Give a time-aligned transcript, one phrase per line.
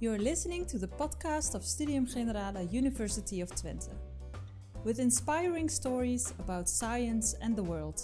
[0.00, 3.90] You're listening to the podcast of Studium Generale University of Twente,
[4.84, 8.00] with inspiring stories about science and the world.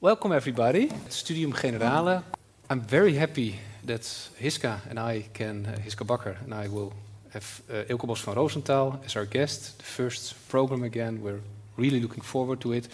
[0.00, 2.24] Welcome everybody, Studium Generale.
[2.70, 4.00] I'm very happy that
[4.40, 6.94] Hiska and I can, uh, Hiska Bakker and I will
[7.34, 11.20] have uh, Eelco Bosch van Rosenthal as our guest, the first program again.
[11.20, 11.40] We're
[11.76, 12.88] really looking forward to it.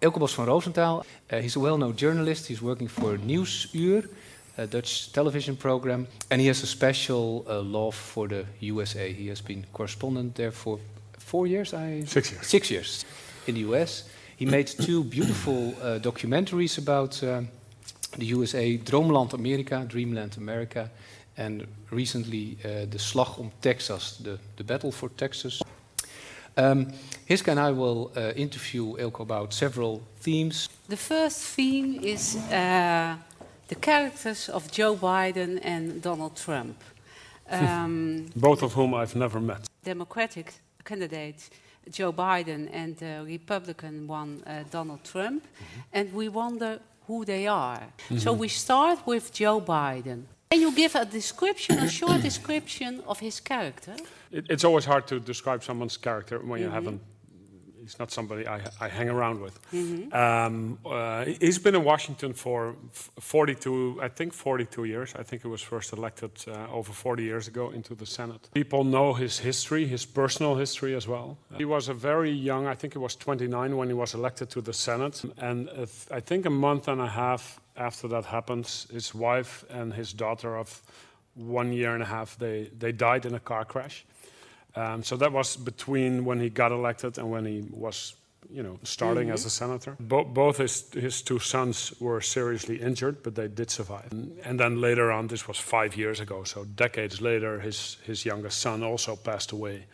[0.00, 2.46] Eelco Bosch van Rosenthal, uh, he's a well-known journalist.
[2.46, 4.06] He's working for Nieuwsuur,
[4.58, 9.12] a Dutch television program, and he has a special uh, love for the USA.
[9.12, 10.78] He has been correspondent there for
[11.18, 12.46] four years, I Six years.
[12.46, 13.04] Six years
[13.46, 14.04] in the US.
[14.36, 17.48] He made two beautiful uh, documentaries about um,
[18.18, 20.90] the USA, Droomland Amerika, Dreamland America,
[21.36, 25.62] and recently uh, the Slag om Texas, the, the battle for Texas.
[26.56, 26.86] Um,
[27.28, 30.68] Hiska and I will uh, interview Eelco about several themes.
[30.88, 33.16] The first theme is uh,
[33.68, 36.76] the characters of Joe Biden and Donald Trump.
[37.50, 39.68] Um, Both of whom I've never met.
[39.84, 41.50] Democratic candidate
[41.90, 45.44] Joe Biden and the Republican one uh, Donald Trump,
[45.92, 47.82] and we wonder who they are.
[48.16, 50.22] So we start with Joe Biden.
[50.50, 53.94] Can you give a description, a short description of his character?
[54.34, 57.00] It, it's always hard to describe someone's character when you haven't.
[57.84, 59.58] He's not somebody I, I hang around with.
[60.14, 62.76] Um, uh, he's been in Washington for
[63.20, 65.14] 42, I think 42 years.
[65.18, 68.48] I think he was first elected uh, over 40 years ago into the Senate.
[68.54, 71.36] People know his history, his personal history as well.
[71.58, 74.62] he was a very young, I think he was 29 when he was elected to
[74.62, 75.22] the Senate.
[75.36, 79.92] And uh, I think a month and a half after that happens, his wife and
[79.92, 80.82] his daughter of
[81.34, 84.06] one year and a half, they, they died in a car crash.
[84.76, 88.14] Um, so that was between when he got elected and when he was,
[88.50, 89.96] you know, starting as a senator.
[90.00, 94.08] Bo- both his his two sons were seriously injured, but they did survive.
[94.12, 98.24] And, and then later on, this was five years ago, so decades later, his his
[98.24, 99.86] youngest son also passed away.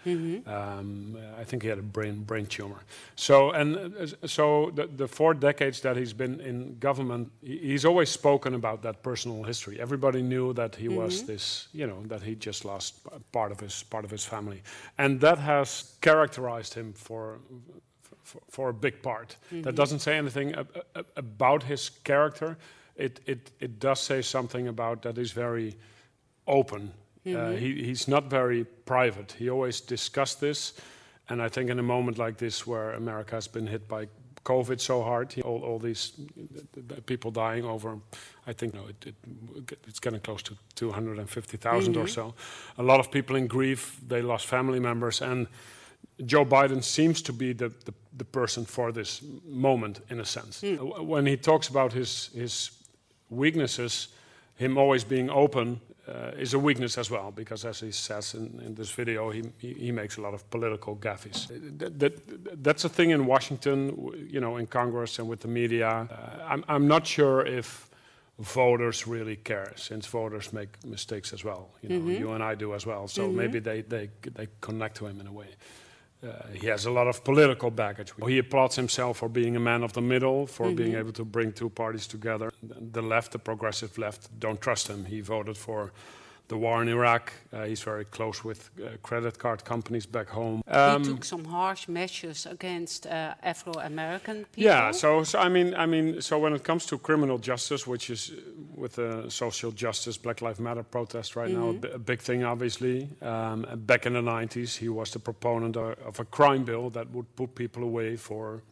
[0.46, 2.80] Um, I think he had a brain brain tumor.
[3.16, 7.84] So and uh, so the, the four decades that he's been in government, he- he's
[7.84, 9.78] always spoken about that personal history.
[9.80, 12.94] Everybody knew that he was this, you know, that he just lost
[13.32, 14.62] part of his part of his family,
[14.98, 17.38] and that has characterized him for
[18.30, 19.36] for, for a big part.
[19.50, 19.74] That mm-hmm.
[19.74, 22.56] doesn't say anything ab- ab- about his character.
[22.96, 25.76] It, it, it does say something about that he's very
[26.46, 26.92] open.
[27.26, 27.56] Uh, mm-hmm.
[27.58, 29.32] he, he's not very private.
[29.38, 30.74] He always discussed this.
[31.28, 34.08] And I think in a moment like this, where America has been hit by
[34.44, 36.12] COVID so hard, all, all these
[37.06, 37.98] people dying over,
[38.46, 42.08] I think no, it, it, it's getting close to 250,000 or mm-hmm.
[42.08, 42.34] so.
[42.78, 45.20] A lot of people in grief, they lost family members.
[45.20, 45.46] And
[46.26, 50.60] Joe Biden seems to be the, the, the person for this moment, in a sense.
[50.60, 50.74] Hmm.
[50.74, 52.70] Uh, w- When he talks about his, his
[53.30, 54.08] weaknesses,
[54.56, 58.60] him always being open uh, is a weakness as well, because as he says in,
[58.66, 61.48] in this video, he, he, he makes a lot of political gaffes.
[61.78, 63.96] That, uh, that, that's a thing in Washington,
[64.28, 65.88] you know, in Congress and with the media.
[65.88, 67.88] Uh, I'm, I'm not sure if
[68.38, 71.70] voters really care, since voters make mistakes as well.
[71.82, 72.20] You know, mm-hmm.
[72.22, 73.08] you and I do as well.
[73.08, 73.36] So mm-hmm.
[73.36, 75.48] maybe they, they, they connect to him in a way.
[76.22, 78.12] Uh, he has a lot of political baggage.
[78.26, 81.52] He applauds himself for being a man of the middle, for being able to bring
[81.52, 82.52] two parties together.
[82.92, 85.06] The left, the progressive left, don't trust him.
[85.06, 85.92] He voted for
[86.50, 87.32] the war in Iraq.
[87.52, 90.62] Uh, he's very close with uh, credit card companies back home.
[90.66, 94.64] Um, he took some harsh measures against uh, Afro-American people.
[94.70, 98.10] yeah, so, so I mean, I mean, so when it comes to criminal justice, which
[98.10, 98.34] is uh,
[98.74, 102.44] with the social justice, Black Lives Matter protest right now, a, bi- a big thing,
[102.44, 103.08] obviously.
[103.22, 107.10] Um, back in the 90s, he was the proponent of, of a crime bill that
[107.10, 108.62] would put people away for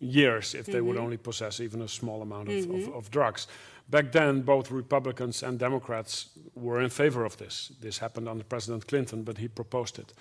[0.00, 3.46] years if they would only possess even a small amount of, of, of drugs.
[3.88, 7.72] Back then, both Republicans and Democrats were in favor of this.
[7.80, 10.12] This happened under President Clinton, but he proposed it.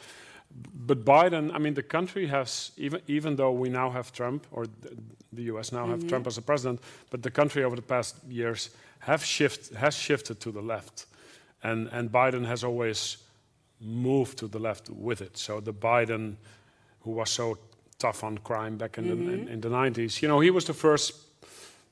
[0.85, 4.65] But Biden, I mean, the country has, even, even though we now have Trump, or
[5.31, 6.09] the, US now have mm-hmm.
[6.09, 10.39] Trump as a president, but the country over the past years have shift, has shifted
[10.41, 11.05] to the left.
[11.63, 13.17] And, and Biden has always
[13.79, 15.37] moved to the left with it.
[15.37, 16.35] So the Biden,
[17.01, 17.57] who was so
[17.97, 19.47] tough on crime back in, the, in, mm-hmm.
[19.47, 21.13] in the 90s, you know, he was the first,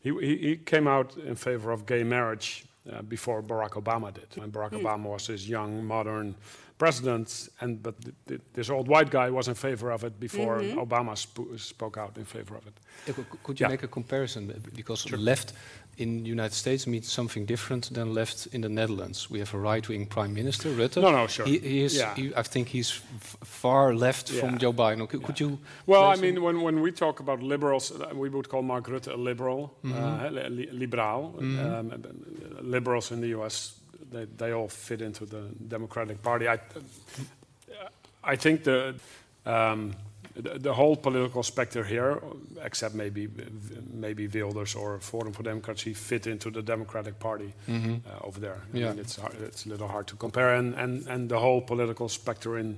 [0.01, 4.27] he, he, he came out in favor of gay marriage uh, before Barack Obama did.
[4.35, 6.35] When Barack Obama was this young, modern
[6.81, 10.55] president, and but th th this old white guy was in favor of it before
[10.59, 10.87] mm -hmm.
[10.87, 12.75] Obama sp spoke out in favor of it.
[13.43, 13.71] Could you yeah.
[13.73, 14.41] make a comparison?
[14.75, 15.23] Because sure.
[15.31, 15.53] left
[15.95, 19.29] in the United States means something different than left in the Netherlands.
[19.29, 21.01] We have a right-wing prime minister, Rutte.
[21.01, 21.47] No, no, sure.
[21.51, 21.93] He, he is.
[21.93, 22.15] Yeah.
[22.15, 23.01] He, I think he's
[23.43, 24.39] far left yeah.
[24.41, 25.07] from Joe Biden.
[25.07, 25.59] Could, could you?
[25.85, 29.11] Well, I mean, when, when we talk about liberals, uh, we would call Mark Rutte
[29.13, 30.25] a liberal, mm -hmm.
[30.25, 31.21] uh, li liberaal.
[31.23, 31.79] Mm -hmm.
[31.79, 36.47] um, liberals in the U.S they, they all fit into the Democratic Party.
[36.47, 36.59] I,
[38.23, 38.95] I think the,
[39.45, 39.93] um,
[40.35, 42.21] the, the whole political spectre here,
[42.63, 43.27] except maybe
[43.93, 47.95] maybe Wilders or Forum for Democracy, fit into the Democratic Party mm -hmm.
[47.95, 48.57] uh, over there.
[48.73, 48.87] I yeah.
[48.87, 52.09] mean, it's hard, it's a little hard to compare, and and and the whole political
[52.09, 52.77] spectre in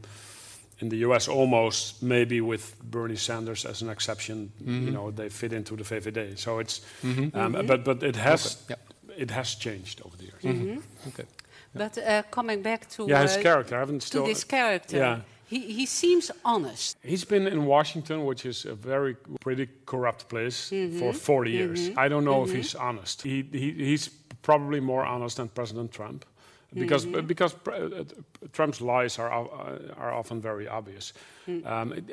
[0.79, 1.27] in the U.S.
[1.27, 4.67] almost maybe with Bernie Sanders as an exception, mm -hmm.
[4.67, 4.93] you mm-hmm.
[4.93, 6.35] know, they fit into the VVD.
[6.35, 7.45] So it's, mm -hmm.
[7.45, 8.57] um, but but it has.
[8.63, 8.75] Okay.
[8.75, 10.43] Yeah it has changed over the years.
[10.43, 11.07] Mm -hmm.
[11.07, 11.25] Okay.
[11.71, 14.97] But uh, coming back to yeah, his uh, character, I haven't still to this character.
[14.97, 15.19] Yeah.
[15.45, 16.97] He, he seems honest.
[17.01, 20.99] He's been in Washington, which is a very pretty corrupt place, mm -hmm.
[20.99, 21.79] for 40 years.
[21.79, 22.05] Mm -hmm.
[22.05, 22.61] I don't know if mm-hmm.
[22.61, 23.21] he's honest.
[23.21, 24.09] He, he, he's
[24.41, 26.25] probably more honest than President Trump
[26.73, 27.27] because mm -hmm.
[27.27, 28.03] because uh,
[28.51, 31.13] Trump's lies are uh, are often very obvious.
[31.45, 31.65] Mm.
[31.65, 32.05] Um,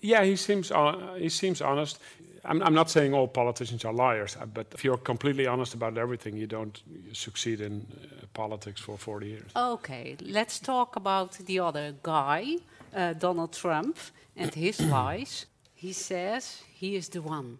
[0.00, 2.00] yeah, he seems uh, he seems honest.
[2.44, 5.98] I'm, I'm, not saying all politicians are liars, uh, but if you're completely honest about
[5.98, 6.82] everything, you don't
[7.12, 9.50] succeed in uh, politics for 40 years.
[9.54, 12.56] Okay, let's talk about the other guy,
[12.94, 13.98] uh, Donald Trump,
[14.36, 15.46] and his lies.
[15.74, 17.58] He says he is the one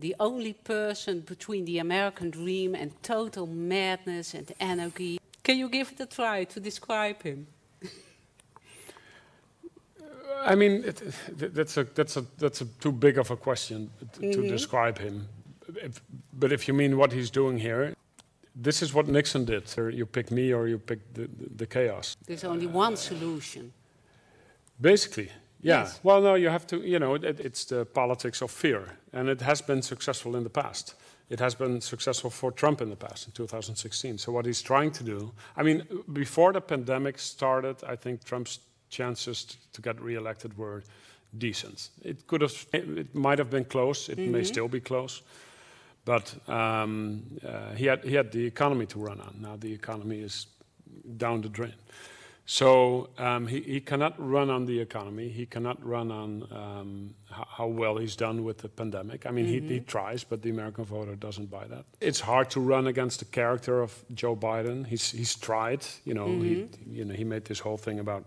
[0.00, 5.20] the only person between the American dream and total madness and anarchy.
[5.42, 7.46] Can you give it a try to describe him?
[10.46, 11.02] I mean, it,
[11.54, 14.48] that's a that's a that's a too big of a question to mm -hmm.
[14.48, 15.28] describe him.
[15.74, 16.02] If,
[16.32, 17.94] but if you mean what he's doing here,
[18.62, 19.74] this is what Nixon did.
[19.76, 22.16] You pick me or you pick the, the, the chaos.
[22.26, 23.72] There's only one solution.
[24.76, 25.82] Basically, yeah.
[25.82, 26.00] Yes.
[26.02, 26.76] Well, no, you have to.
[26.76, 30.50] You know, it, it's the politics of fear, and it has been successful in the
[30.50, 30.96] past
[31.30, 34.18] it has been successful for Trump in the past, in 2016.
[34.18, 38.58] So what he's trying to do, I mean, before the pandemic started, I think Trump's
[38.90, 40.82] chances to get reelected were
[41.38, 41.90] decent.
[42.02, 44.12] It could have, it might have been close.
[44.12, 44.30] It mm -hmm.
[44.30, 44.52] may mm-hmm.
[44.52, 45.22] still be close,
[46.04, 49.34] but um, uh, he had he had the economy to run on.
[49.40, 50.48] Now the economy is
[51.16, 51.74] down the drain.
[52.50, 55.28] So um, he, he, cannot run on the economy.
[55.28, 59.24] He cannot run on um, how well he's done with the pandemic.
[59.24, 59.62] I mean, mm -hmm.
[59.62, 59.86] he, he, mm-hmm.
[59.86, 61.84] tries, but the American voter doesn't buy that.
[62.00, 64.86] It's hard to run against the character of Joe Biden.
[64.86, 65.86] He's, he's tried.
[66.04, 66.48] You know, mm -hmm.
[66.48, 66.96] he, mm-hmm.
[66.96, 68.24] you know, he made this whole thing about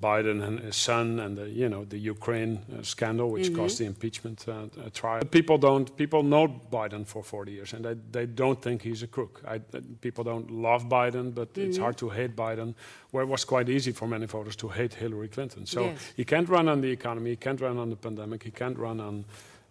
[0.00, 3.60] Biden and his son and the you know the Ukraine uh, scandal, which mm -hmm.
[3.60, 5.24] caused the impeachment uh, uh, trial.
[5.38, 9.06] People don't people know Biden for 40 years and they, they don't think he's a
[9.06, 9.42] crook.
[9.44, 11.66] I, uh, people don't love Biden, but mm -hmm.
[11.66, 11.82] it's mm-hmm.
[11.82, 12.74] hard to hate Biden.
[13.10, 15.66] Where it was quite easy for many voters to hate Hillary Clinton.
[15.66, 16.12] So yes.
[16.16, 19.00] he can't run on the economy, he can't run on the pandemic, he can't run
[19.00, 19.24] on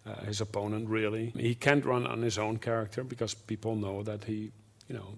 [0.06, 1.32] uh, his opponent really.
[1.36, 4.52] He can't run on his own character because people know that he,
[4.88, 5.10] you know,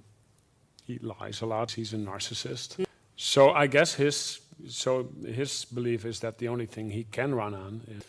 [0.87, 1.71] he lies a lot.
[1.71, 2.77] He's a narcissist.
[2.77, 2.89] Mm -hmm.
[3.15, 7.53] So I guess his so his belief is that the only thing he can run
[7.53, 8.03] on is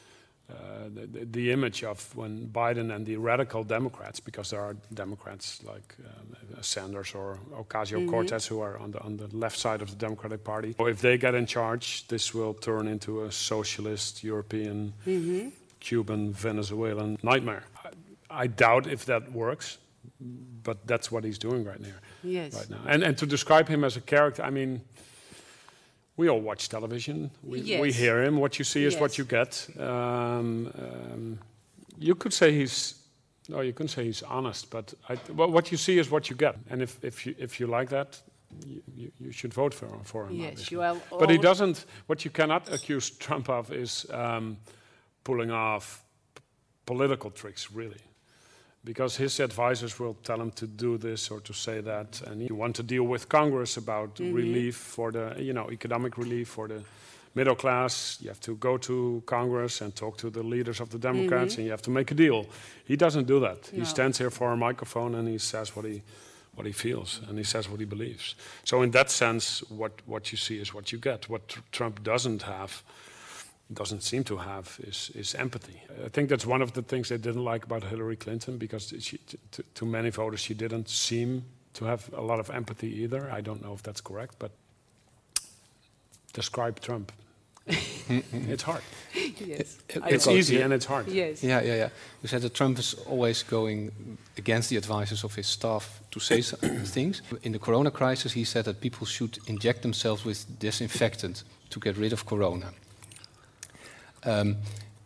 [0.52, 5.62] uh, the, the, image of when Biden and the radical Democrats, because there are Democrats
[5.64, 8.54] like um, Sanders or Ocasio-Cortez mm -hmm.
[8.54, 10.74] who are on the on the left side of the Democratic Party.
[10.76, 15.50] So if they get in charge, this will turn into a socialist European, mm -hmm.
[15.88, 17.62] Cuban, Venezuelan nightmare.
[17.84, 19.78] I, I, doubt if that works,
[20.62, 21.98] but that's what he's doing right now.
[22.20, 22.54] Yes.
[22.54, 24.80] Right now, and and to describe him as a character, I mean
[26.16, 27.30] we all watch television.
[27.42, 27.80] We, yes.
[27.80, 28.36] we hear him.
[28.36, 29.00] What you see is yes.
[29.00, 29.68] what you get.
[29.78, 31.38] Um, um,
[31.98, 32.94] you could say he's,
[33.48, 36.36] no, you couldn't say he's honest, but I, well, what you see is what you
[36.36, 36.56] get.
[36.70, 38.20] And if, if, you, if you like that,
[38.66, 40.36] you, you should vote for, for him.
[40.36, 44.58] Yes, you are but he doesn't, what you cannot accuse Trump of is um,
[45.24, 46.04] pulling off
[46.84, 48.00] political tricks, really
[48.84, 52.54] because his advisors will tell him to do this or to say that and you
[52.54, 54.36] want to deal with congress about mm -hmm.
[54.36, 56.80] relief for the you know economic relief for the
[57.34, 60.98] middle class you have to go to congress and talk to the leaders of the
[60.98, 61.58] democrats mm -hmm.
[61.58, 62.46] and you have to make a deal
[62.86, 63.78] he doesn't do that no.
[63.78, 66.02] he stands here for a microphone and he says what he
[66.54, 70.30] what he feels and he says what he believes so in that sense what what
[70.30, 72.72] you see is what you get what trump doesn't have
[73.74, 75.82] doesn't seem to have is, is empathy.
[76.04, 79.18] I think that's one of the things they didn't like about Hillary Clinton because she,
[79.52, 83.30] to, to many voters she didn't seem to have a lot of empathy either.
[83.30, 84.50] I don't know if that's correct, but
[86.32, 87.12] describe Trump.
[87.66, 88.82] it's hard.
[89.14, 89.78] yes.
[89.88, 90.64] It- I easy yeah.
[90.64, 91.06] and it's hard.
[91.06, 91.44] Yes.
[91.44, 91.88] Yeah, yeah, yeah.
[92.22, 96.42] You said that Trump is always going against the advices of his staff to say
[96.84, 97.22] things.
[97.42, 101.96] In the corona crisis, he said that people should inject themselves with disinfectant to get
[101.96, 102.72] rid of corona.
[104.24, 104.56] Um,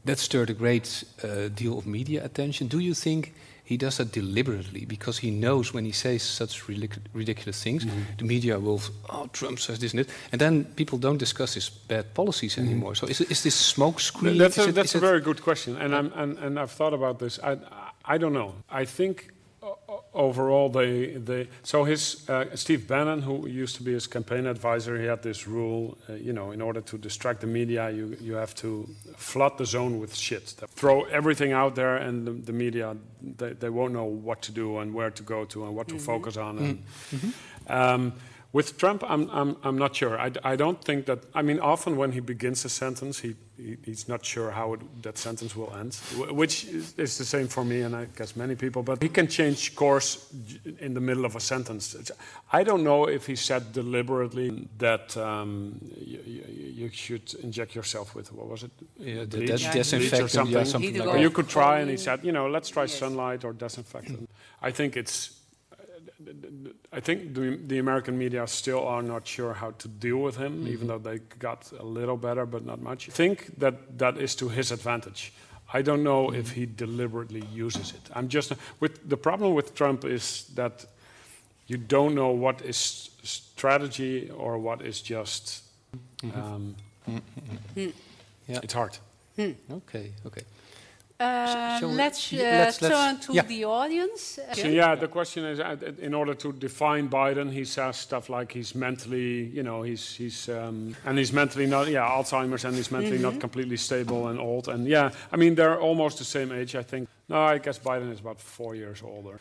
[0.05, 2.69] that stirred a great uh, deal of media attention.
[2.69, 3.33] Do you think
[3.67, 7.85] he does that deliberately because he knows when he says such ridic- ridiculous things,
[8.17, 11.69] the media will, oh, Trump says this and that, and then people don't discuss his
[11.69, 12.95] bad policies anymore.
[12.95, 14.39] So is, is this smoke screen?
[14.39, 17.41] That's a, that's a very good question, and I'm and, and I've thought about this.
[17.43, 17.57] I
[18.05, 18.55] I don't know.
[18.71, 19.33] I think
[20.15, 24.99] overall they they so his uh, Steve Bannon, who used to be his campaign advisor,
[24.99, 25.99] he had this rule.
[26.09, 29.67] Uh, you know, in order to distract the media, you you have to flood the
[29.67, 30.55] zone with shit.
[30.75, 32.97] Throw everything out there, and the, the media
[33.39, 35.99] they, they won't know what to do and where to go to and what to
[35.99, 36.59] focus on.
[36.59, 36.83] And,
[37.69, 38.13] um,
[38.57, 40.15] with Trump, I'm, I'm, I'm not sure.
[40.27, 43.77] I, I don't think that, I mean, often when he begins a sentence, he, he,
[43.85, 45.93] he's not sure how it, that sentence will end,
[46.41, 49.29] which is, is the same for me and I guess many people, but he can
[49.29, 50.11] change course
[50.87, 51.85] in the middle of a sentence.
[52.51, 54.49] I don't know if he said deliberately
[54.79, 55.79] that um,
[56.13, 56.43] you, you,
[56.81, 58.71] you should inject yourself with, what was it?
[58.99, 59.49] Yeah, that, Bleach?
[59.51, 59.73] that's Yeah.
[59.73, 60.65] disinfectant, Bleach or yeah, something.
[60.65, 61.13] something like or.
[61.13, 61.21] That.
[61.21, 62.99] you could try, and he said, you know, let's try Yes.
[62.99, 64.31] sunlight or disinfectant.
[64.69, 65.17] I think it's.
[66.93, 70.53] I think the, the American media still are not sure how to deal with him,
[70.53, 70.69] mm-hmm.
[70.69, 73.09] even though they got a little better, but not much.
[73.09, 75.33] I think that that is to his advantage.
[75.73, 76.41] I don't know mm-hmm.
[76.41, 78.01] if he deliberately uses it.
[78.15, 80.87] I'm just with the problem with Trump is that
[81.67, 85.65] you don't know what is strategy or what is just.
[86.23, 86.41] Mm-hmm.
[86.41, 86.77] Um,
[88.49, 88.61] Yeah.
[88.63, 88.99] It's hard.
[89.71, 90.43] Okay, okay.
[91.19, 93.43] Uh, let's, uh, let's- let's- turn to yeah.
[93.43, 94.39] the audience.
[94.53, 98.53] So yeah, the question is, uh, in order to define Biden, he says stuff like
[98.53, 102.91] he's mentally, you know, he's he's um, and he's mentally not, yeah, Alzheimer's, and he's
[102.91, 106.77] mentally not completely stable and old, and yeah, I mean they're almost the same age,
[106.77, 107.09] I think.
[107.29, 109.41] No, I guess Biden is about four years older.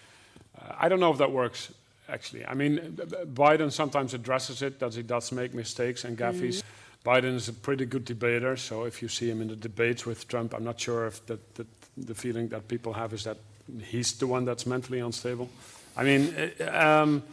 [0.57, 1.73] Uh, I don't know if that works.
[2.07, 6.15] Actually, I mean, B- B- Biden sometimes addresses it that he does make mistakes and
[6.17, 6.61] gaffes.
[7.05, 10.27] Biden is a pretty good debater, so if you see him in the debates with
[10.27, 13.37] Trump, I'm not sure if that, that the feeling that people have is that
[13.83, 15.49] he's the one that's mentally unstable.
[15.95, 17.23] I mean, uh, um,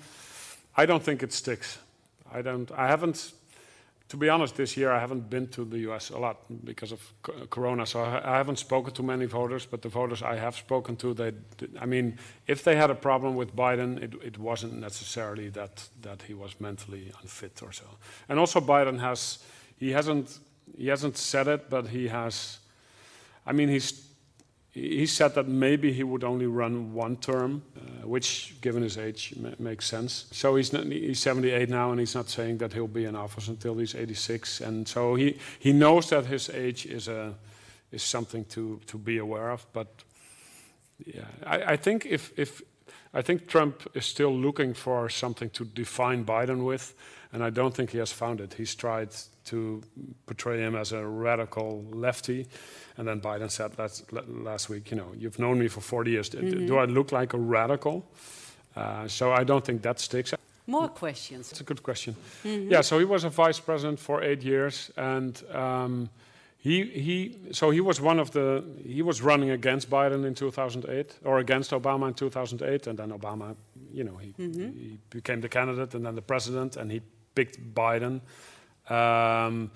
[0.77, 1.79] I don't think it sticks.
[2.33, 2.71] I don't.
[2.73, 3.33] I haven't.
[4.09, 6.11] To be honest, this year I haven't been to the U.S.
[6.11, 7.01] a lot because of
[7.51, 9.67] Corona, so I I haven't spoken to many voters.
[9.67, 11.33] But the voters I have spoken to, they,
[11.81, 16.23] I mean, if they had a problem with Biden, it, it wasn't necessarily that that
[16.23, 17.85] he was mentally unfit or so.
[18.29, 19.39] And also, Biden has,
[19.83, 20.39] he hasn't,
[20.77, 22.59] he hasn't said it, but he has.
[23.45, 24.09] I mean, he's
[24.71, 29.35] he said that maybe he would only run one term, uh, which, given his age,
[29.37, 30.27] ma- makes sense.
[30.31, 33.49] So he's not, he's 78 now, and he's not saying that he'll be in office
[33.49, 34.63] until he's 86.
[34.63, 37.35] And so he, he knows that his age is a
[37.91, 39.67] is something to to be aware of.
[39.73, 39.89] But
[41.05, 42.63] yeah, I, I think if if
[43.13, 46.95] I think Trump is still looking for something to define Biden with,
[47.33, 48.55] and I don't think he has found it.
[48.55, 49.09] He's tried
[49.47, 49.83] to
[50.27, 52.47] portray him as a radical lefty,
[52.97, 56.29] and then Biden said last, last week, you know, you've known me for 40 years.
[56.29, 58.05] D- Do I look like a radical?
[58.77, 60.35] Uh, so I don't think that sticks.
[60.67, 61.49] More questions.
[61.51, 62.15] That's a good question.
[62.45, 66.09] Yeah, so he was a vice president for eight years, and um,
[66.59, 71.19] he he so he was one of the he was running against Biden in 2008
[71.25, 73.57] or against Obama in 2008, and then Obama,
[73.93, 77.01] you know, he, he became the candidate and then the president, and he
[77.35, 78.21] picked Biden.
[78.89, 79.71] Um,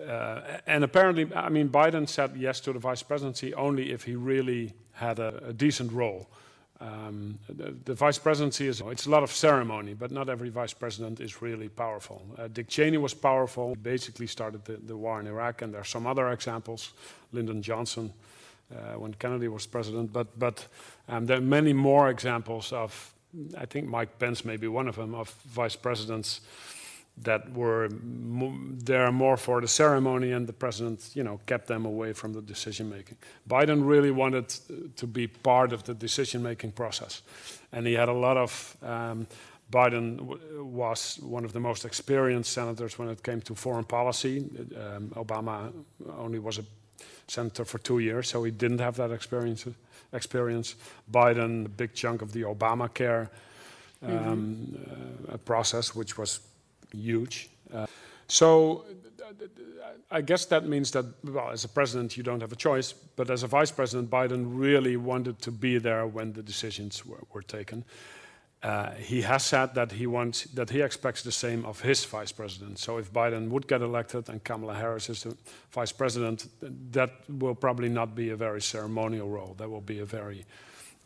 [0.00, 4.16] uh, and apparently, I mean, Biden said yes to the vice presidency only if he
[4.16, 6.28] really had a, a decent role.
[6.80, 10.72] Um, the, the vice presidency is it's a lot of ceremony, but not every vice
[10.72, 12.22] president is really powerful.
[12.36, 13.68] Uh, Dick Cheney was powerful.
[13.70, 16.92] He basically started the, the war in Iraq, and there are some other examples.
[17.30, 18.12] Lyndon Johnson,
[18.72, 20.66] uh, when Kennedy was president, but but
[21.08, 23.14] um, there are many more examples of.
[23.56, 26.40] I think Mike Pence may be one of them of vice presidents
[27.18, 32.12] that were there more for the ceremony, and the president, you know, kept them away
[32.12, 33.16] from the decision making.
[33.48, 34.48] Biden really wanted
[34.96, 37.22] to be part of the decision making process,
[37.72, 38.76] and he had a lot of.
[38.82, 39.26] Um,
[39.70, 44.44] Biden w- was one of the most experienced senators when it came to foreign policy.
[44.76, 45.72] Um, Obama
[46.18, 46.64] only was a
[47.26, 49.66] senator for two years, so he didn't have that experience.
[50.12, 50.74] Experience.
[51.10, 53.30] Biden, a big chunk of the Obamacare
[54.02, 54.76] um,
[55.32, 56.40] uh, process, which was
[56.92, 57.50] huge.
[57.72, 57.86] Uh,
[58.28, 58.84] so
[60.10, 62.92] I guess that means that, well, as a president, you don't have a choice.
[62.92, 67.24] But as a vice president, Biden really wanted to be there when the decisions were,
[67.32, 67.84] were taken.
[68.62, 72.30] Uh, he has said that he wants that he expects the same of his vice
[72.30, 72.78] president.
[72.78, 75.36] So if Biden would get elected and Kamala Harris is the
[75.72, 76.46] vice president,
[76.92, 79.54] that will probably not be a very ceremonial role.
[79.58, 80.44] That will be a very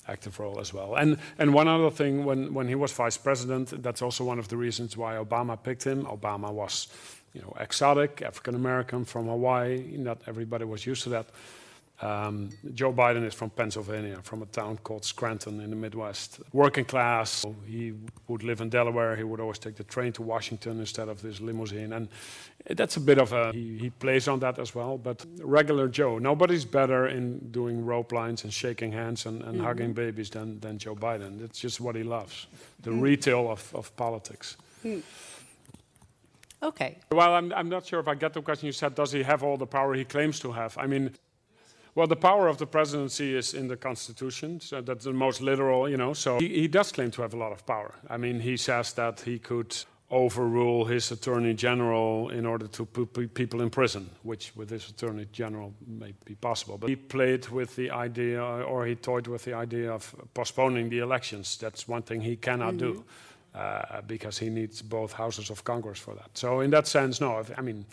[0.08, 0.94] active role as well.
[0.94, 4.48] And and one other thing, when when he was vice president, that's also one of
[4.48, 6.04] the reasons why Obama picked him.
[6.04, 6.88] Obama was,
[7.34, 9.96] you know, exotic, African American from Hawaii.
[9.96, 11.26] Not everybody was used to that.
[12.03, 16.41] Um, Joe Biden is from Pennsylvania, from a town called Scranton in the Midwest.
[16.53, 17.45] Working class.
[17.67, 17.95] He
[18.29, 19.17] would live in Delaware.
[19.17, 21.95] He would always take the train to Washington instead of this limousine.
[21.95, 22.09] And
[22.69, 24.99] that's a bit of a, he, he plays on that as well.
[24.99, 29.61] But regular Joe, nobody's better in doing rope lines and shaking hands and, and mm
[29.61, 29.67] -hmm.
[29.67, 31.41] hugging babies than, than Joe Biden.
[31.45, 32.47] It's just what he loves
[32.83, 33.03] the mm.
[33.03, 34.57] retail of, of politics.
[34.85, 35.03] Mm.
[36.62, 36.97] Okay.
[37.11, 39.43] Well, I'm, I'm not sure if I get the question you said, does he have
[39.43, 40.76] all the power he claims to have?
[40.79, 41.11] I mean,
[41.97, 45.88] well, the power of the presidency is in the Constitution, so that's the most literal,
[45.88, 46.12] you know.
[46.12, 47.95] So he, he does claim to have a lot of power.
[48.11, 49.75] I mean, he says that he could
[50.11, 55.26] overrule his attorney general in order to put people in prison, which with his attorney
[55.33, 56.79] general may be possible.
[56.79, 60.99] But he played with the idea, or he toyed with the idea of postponing the
[60.99, 61.57] elections.
[61.57, 62.95] That's one thing he cannot mm -hmm.
[62.95, 63.05] do.
[63.55, 66.29] Uh, because he needs both houses of Congress for that.
[66.33, 67.43] So, in that sense, no.
[67.59, 67.87] I mean,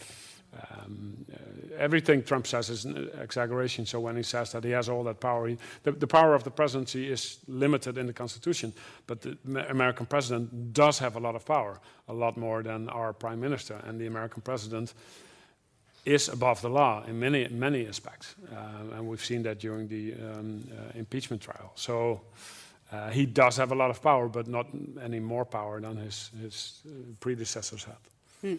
[0.71, 3.85] um, uh, everything Trump says is an exaggeration.
[3.85, 6.43] So when he says that he has all that power, he, the, the, power of
[6.43, 8.73] the presidency is limited in the Constitution.
[9.07, 9.37] But the
[9.69, 13.81] American president does have a lot of power, a lot more than our prime minister.
[13.85, 14.93] And the American president
[16.05, 20.13] is above the law in many many aspects, uh, and we've seen that during the
[20.13, 21.71] um, uh, impeachment trial.
[21.75, 22.21] So.
[22.91, 24.67] Uh, he does have a lot of power, but not
[25.01, 27.95] any more power than his, his uh, predecessors had.
[28.41, 28.55] Hmm.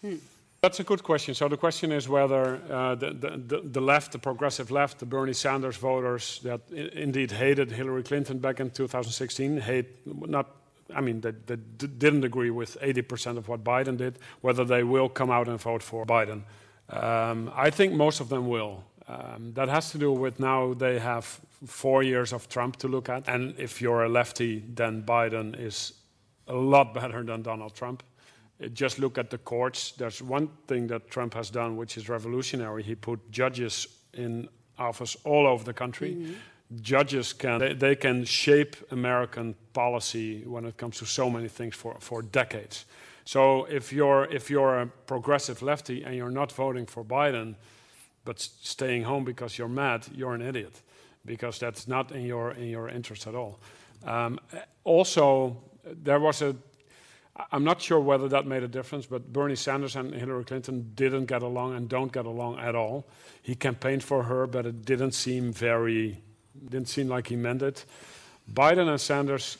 [0.00, 0.16] Hmm.
[0.60, 1.34] That's a good question.
[1.34, 5.32] So the question is whether uh, the, the, the, left, the progressive left, the Bernie
[5.32, 10.56] Sanders voters that indeed hated Hillary Clinton back in 2016, hate not,
[10.92, 15.08] I mean, they, they didn't agree with 80% of what Biden did, whether they will
[15.08, 16.42] come out and vote for Biden.
[16.90, 18.82] Um, I think most of them will.
[19.06, 23.08] Um, that has to do with now they have four years of Trump to look
[23.08, 23.28] at.
[23.28, 25.92] And if you're a lefty, then Biden is
[26.48, 28.02] a lot better than Donald Trump
[28.72, 29.92] just look at the courts.
[29.92, 32.82] There's one thing that Trump has done, which is revolutionary.
[32.82, 34.48] He put judges in
[34.78, 36.14] office all over the country.
[36.14, 36.34] Mm -hmm.
[36.82, 41.76] Judges can they, they, can shape American policy when it comes to so many things
[41.76, 42.86] for, for decades.
[43.24, 47.56] So if you're if you're a progressive lefty and you're not voting for Biden,
[48.24, 50.82] but staying home because you're mad, you're an idiot,
[51.24, 53.58] because that's not in your in your interest at all.
[54.04, 54.38] Um,
[54.84, 55.56] also,
[56.04, 56.54] there was a
[57.52, 61.26] I'm not sure whether that made a difference, but Bernie Sanders and Hillary Clinton didn't
[61.26, 63.06] get along and don't get along at all.
[63.42, 66.22] He campaigned for her, but it didn't seem very,
[66.68, 67.84] didn't seem like he meant it.
[68.52, 69.58] Biden and Sanders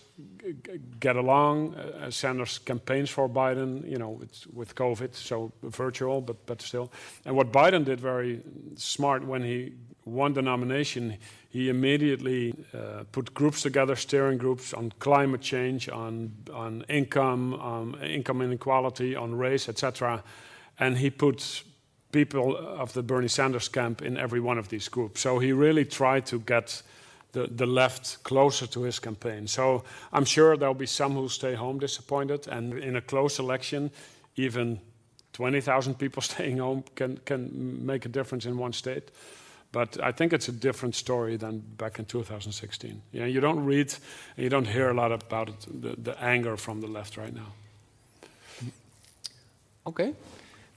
[1.00, 1.74] get along.
[1.74, 6.90] Uh, Sanders campaigns for Biden, you know, with, with COVID, so virtual, but, but still.
[7.24, 8.40] And what Biden did very
[8.76, 9.72] smart when he
[10.04, 11.16] won the nomination,
[11.50, 18.00] he immediately uh, put groups together, steering groups on climate change, on, on income, on
[18.02, 20.22] income inequality, on race, etc.
[20.78, 21.62] And he put
[22.10, 25.20] people of the Bernie Sanders camp in every one of these groups.
[25.20, 26.82] So he really tried to get
[27.32, 29.46] the, the left closer to his campaign.
[29.46, 32.48] So I'm sure there'll be some who stay home disappointed.
[32.48, 33.90] And in a close election,
[34.36, 34.80] even
[35.32, 39.10] 20,000 people staying home can, can make a difference in one state.
[39.70, 43.02] But I think it's a different story than back in 2016.
[43.12, 43.94] Yeah, you don't read
[44.36, 47.34] and you don't hear a lot about it, the, the anger from the left right
[47.34, 47.52] now.
[49.86, 50.14] Okay.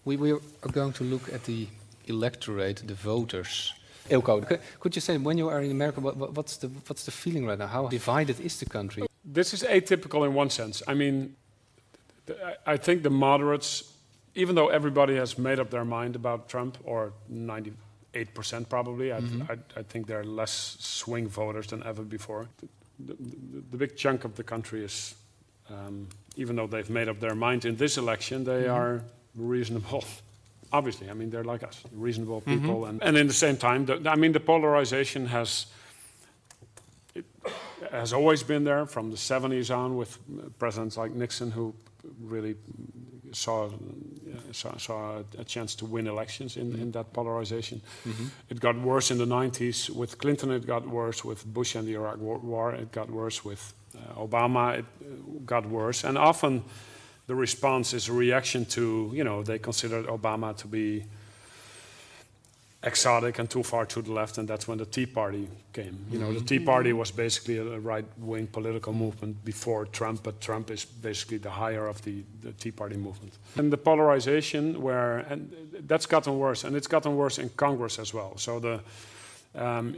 [0.04, 0.40] We, we are
[0.72, 1.68] going to look at the
[2.08, 3.74] electorate, the voters.
[4.12, 7.46] Eelco, could you say when you are in America, what, what's, the, what's the feeling
[7.46, 7.68] right now?
[7.68, 9.04] How divided is the country?
[9.24, 10.84] This is atypical in one sense.
[10.88, 11.36] I mean,
[12.66, 13.94] I think the moderates,
[14.36, 17.74] even though everybody has made up their mind about Trump, or 90
[18.14, 19.14] 8% probably.
[19.14, 19.44] I, mm-hmm.
[19.52, 22.48] I, I, think there are less swing voters than ever before.
[22.60, 25.16] The, the, the big chunk of the country is,
[25.70, 28.74] um, even though they've made up their mind in this election, they mm-hmm.
[28.74, 29.04] are
[29.36, 30.04] reasonable.
[30.74, 32.60] Obviously, I mean, they're like us, reasonable mm-hmm.
[32.60, 32.82] people.
[32.82, 32.90] Mm-hmm.
[32.90, 35.68] And, and in the same time, the, I mean, the polarization has.
[37.14, 37.26] It
[37.92, 40.18] has always been there from the 70s on with
[40.60, 41.76] presidents like Nixon who
[42.22, 42.56] really
[43.34, 43.70] saw
[44.52, 47.82] saw, saw a chance to win elections in, in that polarization.
[48.08, 48.26] Mm-hmm.
[48.50, 50.52] It got worse in the 90s with Clinton.
[50.52, 52.74] It got worse with Bush and the Iraq War.
[52.74, 54.80] It got worse with uh, Obama.
[54.80, 56.64] It got worse, and often
[57.28, 61.06] the response is a reaction to you know they considered Obama to be
[62.84, 66.04] exotic and too far to the left, and that's when the Tea Party came.
[66.10, 70.72] You know, the Tea Party was basically a right-wing political movement before Trump, but Trump
[70.72, 73.34] is basically the higher of the, the Tea Party movement.
[73.56, 75.52] And the polarization, where and
[75.88, 78.38] that's gotten worse, and it's gotten worse in Congress as well.
[78.38, 78.82] So the
[79.54, 79.94] um,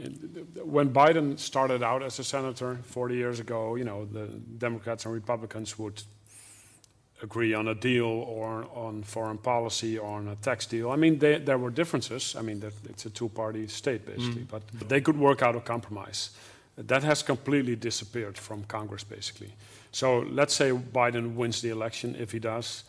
[0.64, 4.26] when Biden started out as a senator 40 years ago, you know, the
[4.58, 6.02] Democrats and Republicans would
[7.24, 10.90] agree on a deal or on foreign policy or on a tax deal.
[10.90, 12.36] I mean, they, there were differences.
[12.38, 14.50] I mean, it's a two-party state basically, mm.
[14.50, 16.30] but they could work out a compromise.
[16.76, 19.52] That has completely disappeared from Congress basically.
[19.90, 22.84] So let's say Biden wins the election, if he does,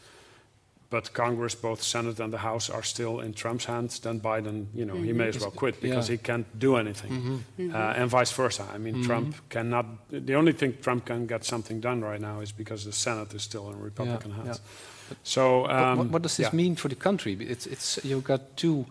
[0.89, 4.86] but Congress, both Senate and the House, are still in Trump's hands, then Biden, you
[4.86, 5.06] know, mm -hmm.
[5.06, 6.19] he may as well quit because yeah.
[6.19, 7.34] he can't do anything, mm -hmm.
[7.34, 8.02] uh, mm-hmm.
[8.02, 8.63] and vice versa.
[8.76, 9.06] I mean, mm -hmm.
[9.06, 9.86] Trump cannot.
[10.26, 13.43] The only thing Trump can get something done right now is because the Senate is
[13.43, 14.58] still in Republican yeah, hands.
[14.58, 15.17] Yeah.
[15.24, 17.38] So, um, what, what, does this mean for the country?
[17.39, 18.86] It's, it's you've got two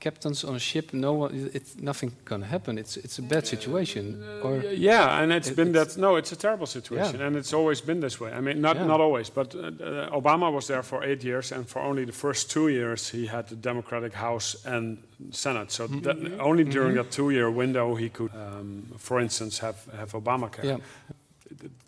[0.00, 2.78] captains on a ship, no one, it's nothing gonna happen.
[2.78, 4.22] It's it's a bad situation.
[4.42, 6.00] Or yeah, and it's it, been it's that.
[6.00, 7.26] No, it's a terrible situation, yeah.
[7.26, 8.32] and it's always been this way.
[8.32, 8.86] I mean, not yeah.
[8.86, 12.12] not always, but uh, uh, Obama was there for eight years, and for only the
[12.12, 14.98] first two years, he had the Democratic House and
[15.30, 15.72] Senate.
[15.72, 16.40] So mm -hmm.
[16.40, 17.02] only during mm -hmm.
[17.02, 20.66] that two-year window, he could, um, for instance, have have Obamacare.
[20.66, 20.80] Yeah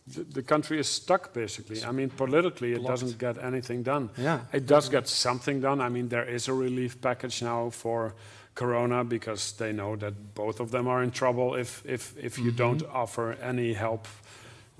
[0.06, 1.84] the, the, country is stuck basically.
[1.84, 4.10] I mean, politically, it doesn't get anything done.
[4.16, 4.40] Yeah.
[4.52, 5.80] It does get something done.
[5.80, 8.14] I mean, there is a relief package now for
[8.54, 12.44] Corona because they know that both of them are in trouble if, if, if you
[12.44, 12.56] mm -hmm.
[12.56, 14.06] don't offer any help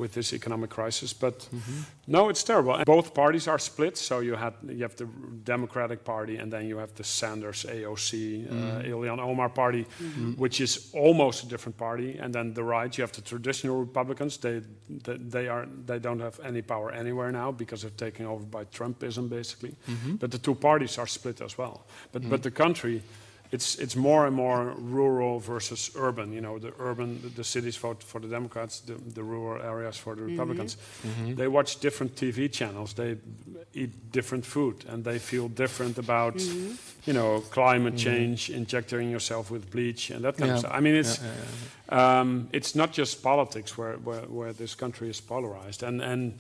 [0.01, 1.13] with this economic crisis.
[1.15, 1.85] But mm -hmm.
[2.07, 2.73] no, it's terrible.
[2.75, 3.99] And both parties are split.
[3.99, 5.07] So you had you have the
[5.45, 8.53] Democratic Party, and then you have the Sanders AOC, mm -hmm.
[8.53, 9.05] uh, mm-hmm.
[9.05, 10.35] Ilhan Omar Party, mm -hmm.
[10.37, 12.19] which is almost a different party.
[12.23, 14.39] And then the right, you have the traditional Republicans.
[14.39, 14.63] They,
[15.03, 18.65] they, they are they don't have any power anywhere now because they're taken over by
[18.71, 19.75] Trumpism, basically.
[19.87, 20.17] Mm-hmm.
[20.17, 21.81] But the two parties are split as well.
[22.13, 23.03] But but the country
[23.53, 26.33] it's it's more and more rural versus urban.
[26.33, 29.97] You know, the urban, the, the cities vote for the Democrats, the, the rural areas
[29.97, 30.31] for the mm-hmm.
[30.31, 30.77] Republicans.
[30.77, 31.37] Mm -hmm.
[31.37, 32.93] They watch different TV channels.
[32.93, 33.17] They
[33.73, 36.77] eat different food, and they feel different about, mm -hmm.
[37.05, 38.17] you know, climate mm-hmm.
[38.17, 40.55] change, injecting yourself with bleach, and that kind yeah.
[40.55, 40.79] of stuff.
[40.79, 41.33] I mean, it's yeah,
[41.89, 46.33] yeah, um, it's not just politics where, where where this country is polarized, and and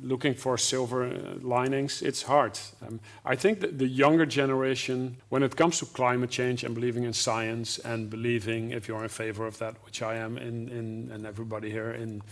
[0.00, 2.58] looking for silver uh, linings, it's hard.
[2.86, 7.04] Um, I think that the younger generation, when it comes to climate change and believing
[7.04, 11.10] in science and believing, if you're in favor of that, which I am, in, in
[11.12, 12.22] and everybody here, in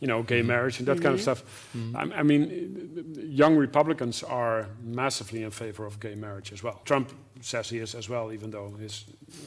[0.00, 0.48] you know, gay mm-hmm.
[0.48, 1.02] marriage and that mm -hmm.
[1.02, 1.36] kind of mm-hmm.
[1.36, 1.74] stuff.
[1.74, 2.12] Mm -hmm.
[2.12, 2.42] I, I, mean,
[3.42, 6.80] young Republicans are massively in favor of gay marriage as well.
[6.84, 7.08] Trump
[7.42, 9.04] says he is as well, even though his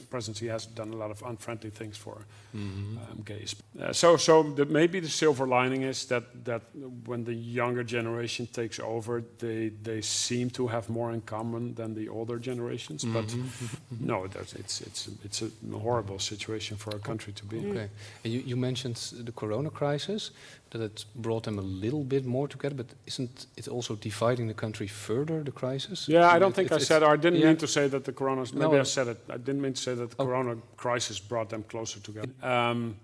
[0.10, 2.18] presidency has done a lot of unfriendly things for
[2.54, 3.12] mm -hmm.
[3.12, 3.56] um, gays.
[3.80, 6.62] Uh, so, so the, maybe the silver lining is that that
[7.06, 11.96] when the younger generation takes over, they they seem to have more in common than
[11.96, 13.04] the older generations.
[13.04, 13.22] Mm -hmm.
[13.22, 14.06] But mm-hmm.
[14.12, 15.50] no, it's it's it's a
[15.82, 17.58] horrible situation for a country to be.
[17.58, 17.90] Okay,
[18.24, 20.32] and you, you mentioned the Corona crisis
[20.70, 24.54] that it brought them a little bit more together, but isn't it also dividing the
[24.54, 26.08] country further, the crisis?
[26.08, 27.48] Yeah, I don't it, think it, I said, or I didn't yeah.
[27.48, 29.82] mean to say that the corona, maybe no, I said it, I didn't mean to
[29.82, 30.26] say that the oh.
[30.26, 32.32] corona crisis brought them closer together.
[32.42, 32.98] Um,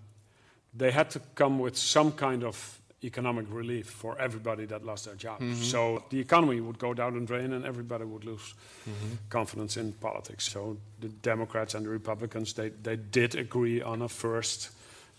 [0.74, 5.16] they had to come with some kind of economic relief for everybody that lost their
[5.18, 5.40] job.
[5.40, 5.64] Mm -hmm.
[5.64, 8.54] So the economy would go down the drain and everybody would lose
[8.86, 9.18] mm -hmm.
[9.30, 10.52] confidence in politics.
[10.52, 14.72] So the Democrats and the Republicans, they, they did agree on a first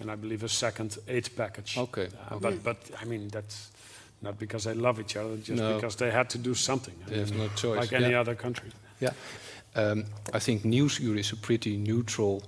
[0.02, 1.78] and I believe a second aid package.
[1.78, 2.08] Okay.
[2.30, 3.70] Uh, but, but I mean, that's
[4.20, 5.74] not because they love each other, just no.
[5.74, 6.94] because they had to do something.
[7.06, 7.80] They have no choice.
[7.80, 8.20] Like any yeah.
[8.20, 8.70] other country.
[9.00, 9.12] Yeah.
[9.74, 12.42] Um, I think Nieuwsuur is a pretty neutral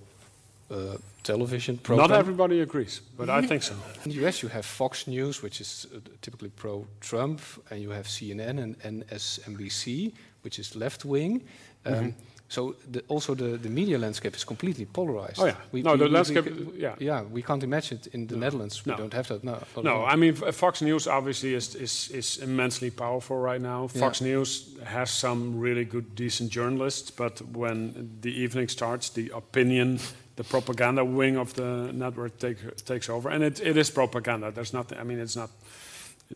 [0.71, 2.09] uh, television program.
[2.09, 3.75] Not everybody agrees, but I think so.
[4.05, 7.40] In the US, you have Fox News, which is uh, typically pro-Trump,
[7.71, 10.12] and you have CNN and MSNBC,
[10.43, 11.43] which is left-wing.
[11.87, 12.12] Um, mm -hmm.
[12.55, 15.40] So the, also the, the media landscape is completely polarized.
[15.40, 18.29] Oh yeah, we, no, we, the we, landscape, yeah, yeah, we can't imagine it in
[18.29, 18.40] the no.
[18.45, 18.85] Netherlands.
[18.87, 18.99] We no.
[18.99, 19.43] don't have that.
[19.43, 20.05] No, no.
[20.05, 23.88] I mean, Fox News obviously is, is is immensely powerful right now.
[23.88, 24.29] Fox yeah.
[24.29, 29.99] News has some really good, decent journalists, but when the evening starts, the opinion,
[30.37, 34.53] the propaganda wing of the network take, takes over, and it, it is propaganda.
[34.53, 34.99] There's nothing.
[35.01, 35.51] I mean, it's not.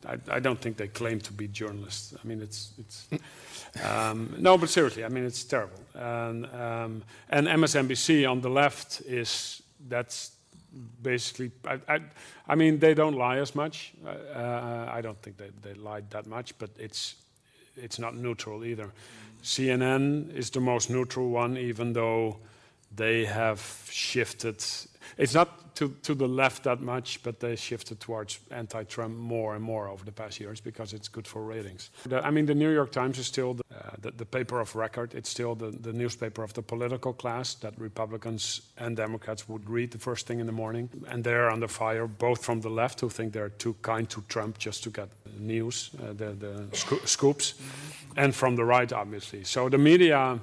[0.07, 2.15] I, I don't think they claim to be journalists.
[2.23, 3.09] I mean, it's it's.
[3.85, 5.79] Um, no, but seriously, I mean, it's terrible.
[5.95, 10.33] And, um, and MSNBC on the left is, that's
[11.03, 12.01] basically, I, I,
[12.49, 13.93] I mean, they don't lie as much.
[14.05, 17.15] Uh, uh, I don't think they, they lied that much, but it's,
[17.77, 18.93] it's not neutral either.
[19.43, 22.39] CNN is the most neutral one, even though
[22.95, 24.65] they have shifted.
[25.17, 29.63] it's not to, to the left that much, but they shifted towards anti-Trump more and
[29.63, 31.91] more over the past years because it's good for ratings.
[32.05, 34.75] The, I mean, the New York Times is still the, uh, the, the, paper of
[34.75, 35.15] record.
[35.15, 39.93] It's still the, the newspaper of the political class that Republicans and Democrats would read
[39.93, 40.91] the first thing in the morning.
[41.07, 44.59] And they're under fire, both from the left, who think they're too kind to Trump
[44.59, 47.55] just to get news, uh, the, the sco scoops,
[48.17, 49.45] and from the right, obviously.
[49.45, 50.41] So the media,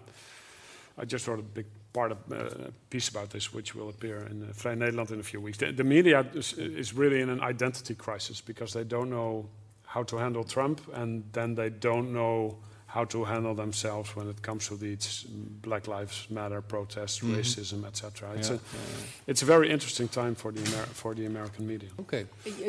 [0.97, 4.17] I just wrote a big part of uh, a piece about this, which will appear
[4.31, 5.57] in uh, Vrij Nederland in a few weeks.
[5.57, 9.45] The, the media is, is, really in an identity crisis because they don't know
[9.85, 14.41] how to handle Trump, and then they don't know how to handle themselves when it
[14.41, 15.25] comes to these
[15.61, 17.37] Black Lives Matter protests, mm -hmm.
[17.37, 18.33] racism, etc.
[18.35, 19.31] It's, yeah, a, yeah.
[19.31, 21.89] it's a very interesting time for the, Amer for the American media.
[21.95, 22.25] Okay.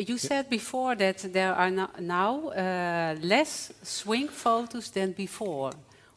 [0.07, 5.73] You said before that there are no now uh, less swing voters than before.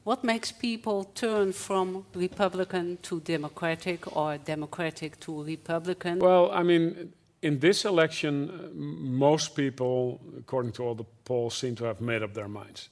[0.09, 6.17] What makes people turn from Republican to Democratic or Democratic to Republican?
[6.17, 11.75] Well, I mean, in this election, uh, most people, according to all the polls, seem
[11.75, 12.89] to have made up their minds.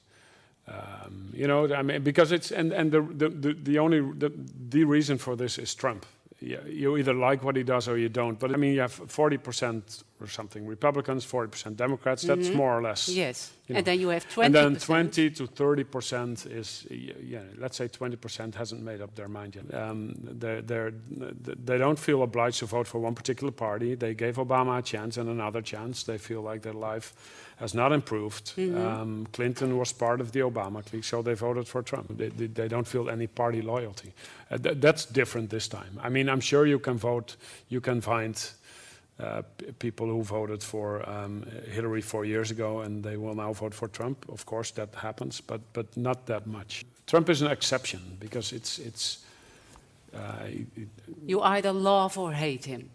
[0.68, 4.30] Um, you know, I mean, because it's and and the the, the, the only the,
[4.68, 6.06] the reason for this is Trump
[6.40, 8.38] yeah, you either like what he does or you don't.
[8.38, 12.22] But I mean, you have 40% or something Republicans, 40% Democrats.
[12.22, 12.34] Mm -hmm.
[12.34, 12.56] That's mm-hmm.
[12.56, 13.08] more or less.
[13.08, 13.52] Yes.
[13.66, 13.78] You know.
[13.78, 18.54] And then you have 20 And then 20 to 30% is, yeah, let's say 20%
[18.54, 19.64] hasn't made up their mind yet.
[19.74, 20.92] Um, they're, they're,
[21.64, 23.96] they don't feel obliged to vote for one particular party.
[23.96, 26.04] They gave Obama a chance and another chance.
[26.04, 27.12] They feel like their life
[27.58, 28.52] has not improved.
[28.56, 29.00] Mm -hmm.
[29.00, 32.06] um, Clinton was part of the Obama clique, so they voted for Trump.
[32.16, 34.12] They, they, they don't feel any party loyalty.
[34.50, 35.92] Uh, th that's different this time.
[36.06, 37.36] I mean, I'm sure you can vote,
[37.68, 38.54] you can find
[39.20, 39.42] uh,
[39.78, 41.44] people who voted for um,
[41.74, 44.28] Hillary four years ago and they will now vote for Trump.
[44.28, 46.84] Of course, that happens, but but not that much.
[47.06, 49.18] Trump is an exception because it's it's.
[50.14, 50.48] Uh,
[51.26, 52.90] you either love or hate him.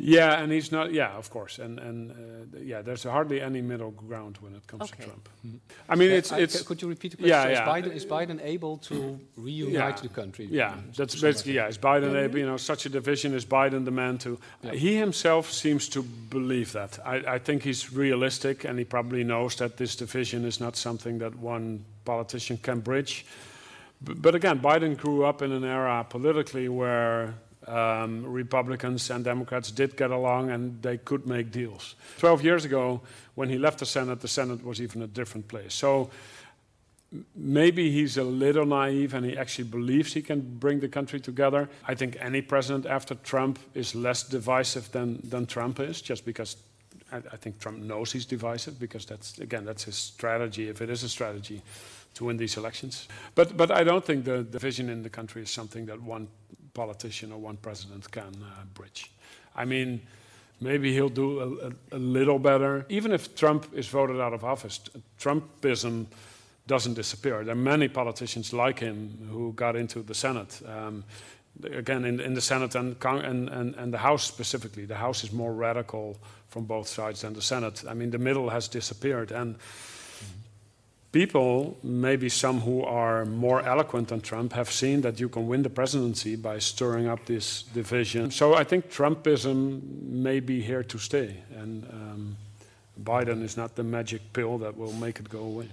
[0.00, 0.92] Yeah, and he's not.
[0.92, 4.82] Yeah, of course, and and uh, yeah, there's hardly any middle ground when it comes
[4.82, 5.02] okay.
[5.02, 5.28] to Trump.
[5.44, 5.58] Mm.
[5.88, 6.62] I mean, it's it's.
[6.62, 7.36] could you repeat the question?
[7.36, 7.62] Yeah, yeah.
[7.62, 10.02] Is Biden, is Biden able to reunite yeah.
[10.02, 10.46] the country?
[10.50, 11.68] Yeah, that's basically yeah.
[11.68, 12.24] Is Biden -hmm.
[12.24, 12.38] able?
[12.38, 14.38] You know, such a division is Biden the man to?
[14.60, 14.74] Yeah.
[14.74, 16.98] he himself seems to believe that.
[17.04, 21.18] I, I think he's realistic, and he probably knows that this division is not something
[21.18, 23.24] that one politician can bridge.
[23.98, 27.34] B but again, Biden grew up in an era politically where
[27.68, 31.94] um, Republicans and Democrats did get along and they could make deals.
[32.18, 33.00] 12 years ago,
[33.34, 35.74] when he left the Senate, the Senate was even a different place.
[35.74, 36.10] So
[37.34, 41.68] maybe he's a little naive and he actually believes he can bring the country together.
[41.86, 46.56] I think any president after Trump is less divisive than, than Trump is, just because
[47.12, 50.90] I, I think Trump knows he's divisive, because that's, again, that's his strategy, if it
[50.90, 51.62] is a strategy
[52.14, 53.08] to win these elections.
[53.34, 56.28] But, but I don't think the division in the country is something that one
[56.78, 59.10] politician or one president can uh, bridge.
[59.56, 60.00] I mean,
[60.60, 62.86] maybe he'll do a, a, a, little better.
[62.88, 64.80] Even if Trump is voted out of office,
[65.18, 66.06] Trumpism
[66.66, 67.44] doesn't disappear.
[67.44, 70.62] There are many politicians like him who got into the Senate.
[70.66, 71.04] Um,
[71.64, 75.32] again, in, in, the Senate and, and, and, and, the House specifically, the House is
[75.32, 76.16] more radical
[76.48, 77.84] from both sides than the Senate.
[77.90, 79.32] I mean, the middle has disappeared.
[79.32, 79.56] And
[81.12, 85.62] people, maybe some who are more eloquent than Trump, have seen that you can win
[85.62, 88.30] the presidency by stirring up this division.
[88.30, 92.36] So I think Trumpism may be here to stay, and um,
[93.02, 95.68] Biden is not the magic pill that will make it go away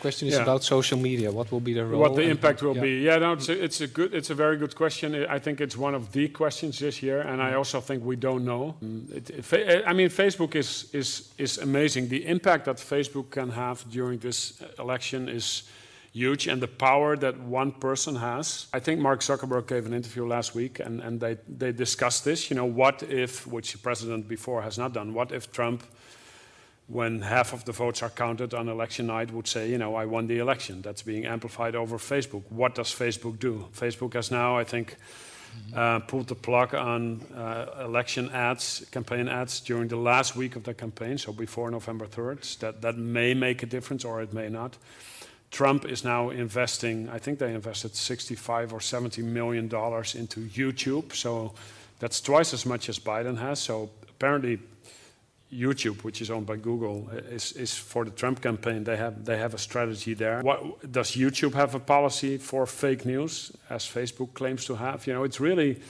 [0.00, 0.42] question is yeah.
[0.42, 1.30] about social media.
[1.30, 2.00] What will be the role?
[2.00, 2.82] What the impact will yeah.
[2.82, 3.00] be?
[3.00, 5.26] Yeah, no, it's a, it's a good, it's a very good question.
[5.28, 7.58] I think it's one of the questions this year, and I mm.
[7.58, 8.76] also think we don't know.
[8.82, 12.08] Mm, it, it, I mean, Facebook is is is amazing.
[12.08, 15.64] The impact that Facebook can have during this election is
[16.12, 18.66] huge, and the power that one person has.
[18.72, 22.50] I think Mark Zuckerberg gave an interview last week, and and they they discussed this.
[22.50, 25.82] You know, what if, which the president before has not done, what if Trump
[26.86, 30.04] when half of the votes are counted on election night would say, you know, I
[30.04, 30.82] won the election.
[30.82, 32.42] That's being amplified over Facebook.
[32.50, 33.66] What does Facebook do?
[33.74, 34.96] Facebook has now, I think,
[35.74, 40.64] uh, pulled the plug on uh, election ads, campaign ads during the last week of
[40.64, 42.58] the campaign, so before November 3rd.
[42.58, 44.76] That, that may make a difference or it may not.
[45.50, 51.14] Trump is now investing, I think they invested 65 or 70 million dollars into YouTube,
[51.14, 51.54] so
[52.00, 53.60] that's twice as much as Biden has.
[53.60, 54.58] So apparently
[55.54, 58.84] YouTube, which is owned by Google, is, is for the Trump campaign.
[58.84, 60.40] They have they have a strategy there.
[60.42, 65.06] What does YouTube have a policy for fake news, as Facebook claims to have?
[65.06, 65.80] You know, it's really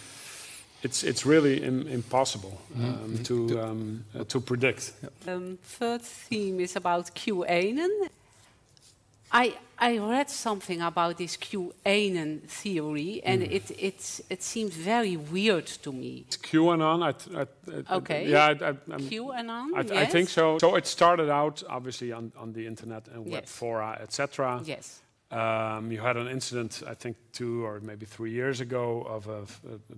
[0.83, 2.85] it's it's really Im impossible mm-hmm.
[2.85, 3.25] um, mm -hmm.
[3.25, 4.95] to um, uh, to predict.
[5.27, 8.09] Um, third theme is about QAnon.
[9.37, 13.51] I, I read something about this QAnon theory, and Mm.
[13.51, 16.25] it, it, it seems very weird to me.
[16.29, 17.03] It's QAnon.
[17.03, 17.49] I, th-
[17.91, 18.29] I, Okay.
[18.31, 18.73] Yeah, I, I,
[19.11, 19.75] QAnon?
[19.75, 20.59] I, th- I think so.
[20.59, 23.51] So it started out obviously on, on the internet and web Yes.
[23.51, 24.61] fora, etc.
[24.65, 25.01] Yes.
[25.31, 29.47] Um, you had an incident, I think, two or maybe three years ago, of a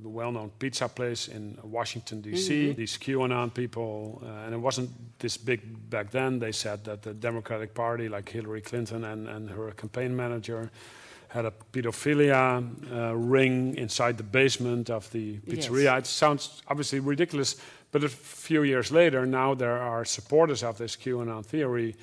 [0.02, 2.68] well-known pizza place in Washington D.C.
[2.68, 2.76] Mm-hmm.
[2.76, 6.38] These QAnon people, uh, and it wasn't this big back then.
[6.38, 10.70] They said that the Democratic Party, like Hillary Clinton and, and her campaign manager,
[11.28, 12.62] had a pedophilia
[12.92, 15.98] uh, ring inside the basement of the pizzeria.
[15.98, 17.56] It sounds obviously ridiculous,
[17.90, 21.96] but a few years later, now there are supporters of this QAnon theory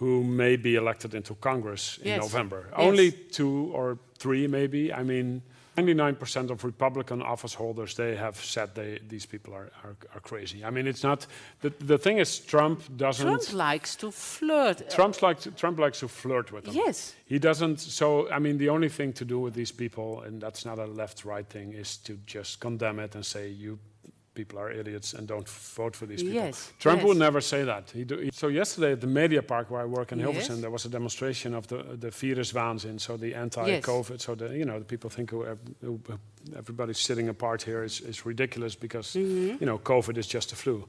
[0.00, 2.22] who may be elected into Congress in Yes.
[2.22, 2.60] November.
[2.70, 2.80] Yes.
[2.88, 4.90] Only two or three, maybe.
[4.92, 5.42] I mean,
[5.76, 10.64] 99% of Republican office holders, they have said they, these people are, are, are crazy.
[10.64, 11.26] I mean, it's not.
[11.60, 13.26] The, the thing is, Trump doesn't.
[13.26, 14.88] Trump likes to flirt.
[14.90, 16.74] Trump's like to, Trump likes to flirt with them.
[16.74, 17.14] Yes.
[17.26, 17.80] He doesn't.
[17.80, 20.86] So I mean, the only thing to do with these people, and that's not a
[20.86, 23.78] left-right thing, is to just condemn it and say you
[24.34, 26.34] people are idiots and don't vote for these people.
[26.44, 27.06] Yes, Trump yes.
[27.08, 27.90] would never say that.
[27.90, 30.28] He do, he- so yesterday at the Media Park where I work in Yes.
[30.48, 34.20] Hilversum, there was a demonstration of the the virus waanzin, so the anti-COVID.
[34.20, 35.44] So the you know the people think who,
[36.56, 39.56] everybody's sitting apart here is, is ridiculous because Mm-hmm.
[39.60, 40.86] you know COVID is just a flu.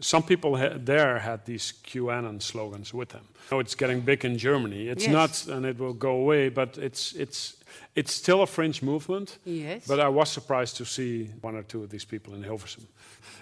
[0.00, 3.24] Some people ha- there had these QAnon slogans with them.
[3.50, 4.88] Oh, it's getting big in Germany.
[4.88, 5.12] It's Yes.
[5.12, 6.48] not, and it will go away.
[6.50, 7.56] But it's it's
[7.94, 9.38] it's still a fringe movement.
[9.44, 9.86] Yes.
[9.86, 12.86] But I was surprised to see one or two of these people in Hilversum.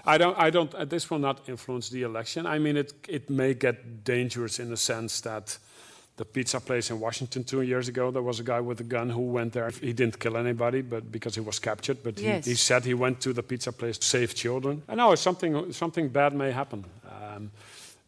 [0.05, 0.37] I don't.
[0.39, 0.75] I don't.
[0.75, 2.47] Uh, this will not influence the election.
[2.47, 5.59] I mean, it it may get dangerous in the sense that.
[6.19, 9.11] The pizza place in Washington two years ago, there was a guy with a gun
[9.11, 9.69] who went there.
[9.69, 11.99] He didn't kill anybody, but because he was captured.
[12.03, 12.47] But Yes.
[12.47, 14.83] he, he said he went to the pizza place to save children.
[14.89, 16.85] I know something something bad may happen.
[17.05, 17.51] Um,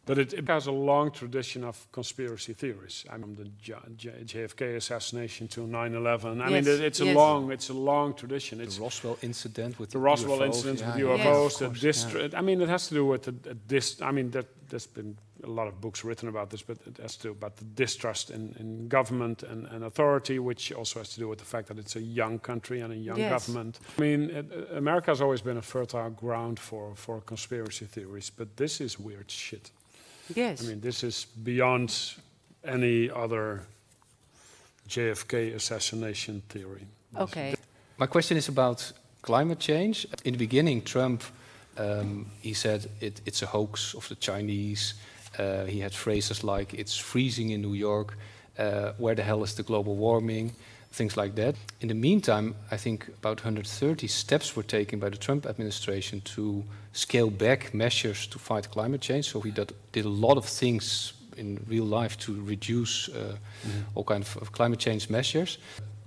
[0.05, 3.05] but it, it has a long tradition of conspiracy theories.
[3.11, 6.41] I mean, the J- J- JFK assassination to 9/11.
[6.41, 8.59] I mean, Yes, it, it's a long, it's a long tradition.
[8.61, 11.79] It's The Roswell incident with the Roswell UFOs, incident yeah, with UFOs, of the course,
[11.81, 14.87] dist- I mean, it has to do with the, the dis- I mean, there, there's
[14.87, 17.63] been a lot of books written about this, but it has to do about the
[17.65, 21.67] distrust in, in government and, and authority, which also has to do with the fact
[21.67, 23.29] that it's a young country and a young Yes.
[23.47, 23.79] government.
[23.97, 28.29] I mean, it, uh, America has always been a fertile ground for, for conspiracy theories,
[28.29, 29.71] but this is weird shit.
[30.35, 30.63] Yes.
[30.63, 32.15] I mean, this is beyond
[32.63, 33.61] any other
[34.87, 36.85] JFK assassination theory.
[37.15, 37.55] okay.
[37.97, 40.07] My question is about climate change.
[40.23, 41.23] In the beginning, Trump
[41.79, 44.95] um, he said it, it's a hoax of the Chinese.
[45.37, 48.17] Uh, he had phrases like "it's freezing in New York,"
[48.57, 50.51] uh, "where the hell is the global warming,"
[50.91, 51.55] things like that.
[51.81, 56.63] In the meantime, I think about 130 steps were taken by the Trump administration to
[56.93, 59.29] scale back measures to fight climate change.
[59.29, 63.37] So he did, did a lot of things in real life to reduce uh,
[63.95, 65.57] all kind of, of climate change measures.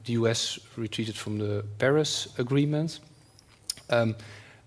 [0.05, 3.01] The US retreated from the Paris Agreement.
[3.89, 4.17] Um,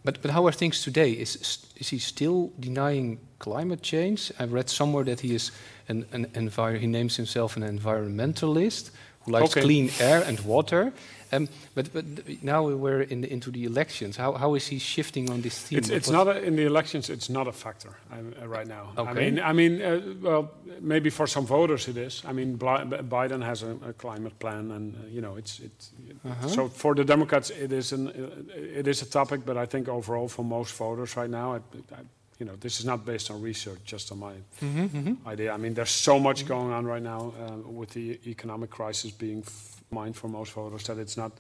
[0.04, 1.12] but, but how are things today?
[1.12, 1.36] Is,
[1.78, 4.32] is he still denying climate change?
[4.40, 5.52] I read somewhere that he is
[5.90, 8.92] an, an envir- he names himself an environmentalist
[9.26, 9.62] who likes Okay.
[9.62, 10.94] clean air and water.
[11.32, 12.06] Um, but, but
[12.44, 14.16] now we're in the, into the elections.
[14.18, 15.80] How, how is he shifting on this theme?
[15.80, 17.10] It's, it's not a, in the elections.
[17.10, 18.94] It's not a factor uh, right now.
[18.96, 19.14] I Okay.
[19.32, 22.22] mean, I mean, uh, well, maybe for some voters it is.
[22.28, 25.92] I mean, Biden has a, a climate plan, and uh, you know, it's it's.
[26.24, 26.48] Uh-huh.
[26.48, 29.88] So for the Democrats, it is an uh, it is a topic, but I think
[29.90, 32.02] overall for most voters right now, I, I,
[32.40, 35.18] you know, this is not based on research, just on my Mhm, mhm.
[35.28, 35.54] idea.
[35.54, 39.40] I mean, there's so much going on right now um, with the economic crisis being
[39.46, 41.32] f- mind for most voters that it's not,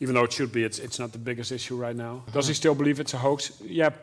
[0.00, 2.22] even though it should be, it's, it's not the biggest issue right now.
[2.32, 3.52] Does he still believe it's a hoax?
[3.62, 3.98] Yeah, p-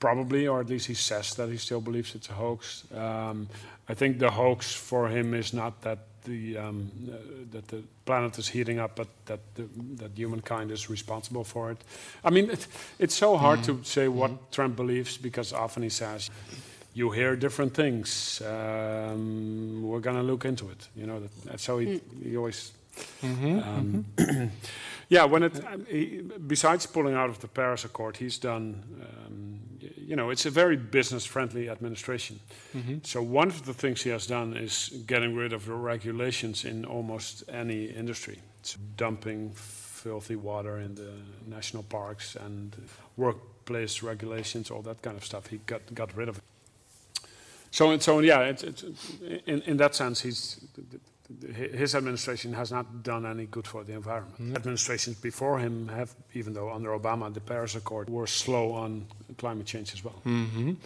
[0.00, 2.84] probably, or at least he says that he still believes it's a hoax.
[2.92, 3.48] Um,
[3.88, 7.16] I think the hoax for him is not that the um, uh,
[7.52, 11.78] that the planet is heating up, but that the, that humankind is responsible for it.
[12.24, 12.66] I mean, it,
[12.98, 16.30] it's so hard to say what Trump believes because often he says,
[16.94, 18.42] "You hear different things.
[18.42, 22.72] Um, we're gonna look into it." You know, that, so he, he always.
[23.22, 24.04] Um,
[25.08, 28.82] yeah, when it um, he, besides pulling out of the Paris Accord, he's done.
[29.96, 32.40] You know, it's a very business-friendly administration.
[32.74, 32.98] Mm-hmm.
[33.02, 36.84] So one of the things he has done is getting rid of the regulations in
[36.84, 38.38] almost any industry.
[38.60, 41.12] It's dumping filthy water in the
[41.46, 42.76] national parks and
[43.16, 45.46] workplace regulations, all that kind of stuff.
[45.46, 46.44] He got got rid of it.
[47.70, 48.84] So, and so yeah, it's, it's,
[49.46, 50.60] in, in that sense, he's,
[51.54, 54.34] his administration has not done any good for the environment.
[54.34, 54.56] Mm-hmm.
[54.56, 59.66] Administrations before him have, even though under Obama the Paris Accord were slow on climate
[59.66, 60.20] change as well.
[60.24, 60.76] Mhm.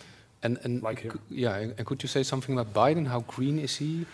[0.43, 1.15] And, and Like here.
[1.31, 3.07] yeah, and could you say something about Biden?
[3.07, 4.07] How green is he?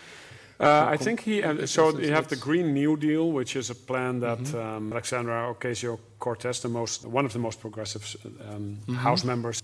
[0.60, 3.74] Uh, I think he, uh, so you have the Green New Deal, which is a
[3.74, 4.76] plan that mm -hmm.
[4.76, 8.96] um, Alexandra Ocasio-Cortez, the most, one of the most progressive um, mm -hmm.
[8.96, 9.60] House members,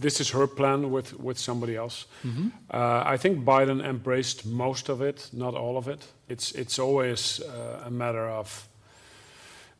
[0.00, 2.06] this is her plan with, with somebody else.
[2.22, 2.50] Mm -hmm.
[2.74, 6.12] uh, I think Biden embraced most of it, not all of it.
[6.26, 8.68] It's, it's always uh, a matter of,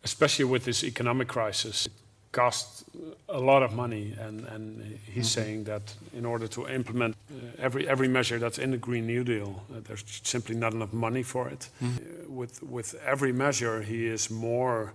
[0.03, 1.89] especially with this economic crisis,
[2.37, 2.85] cost
[3.29, 5.25] a lot of money, and, and he's mm -hmm.
[5.25, 9.25] saying that in order to implement uh, every every measure that's in the Green New
[9.25, 11.71] Deal, uh, there's simply not enough money for it.
[11.79, 11.97] Mm -hmm.
[11.97, 14.93] uh, with with every measure, he is more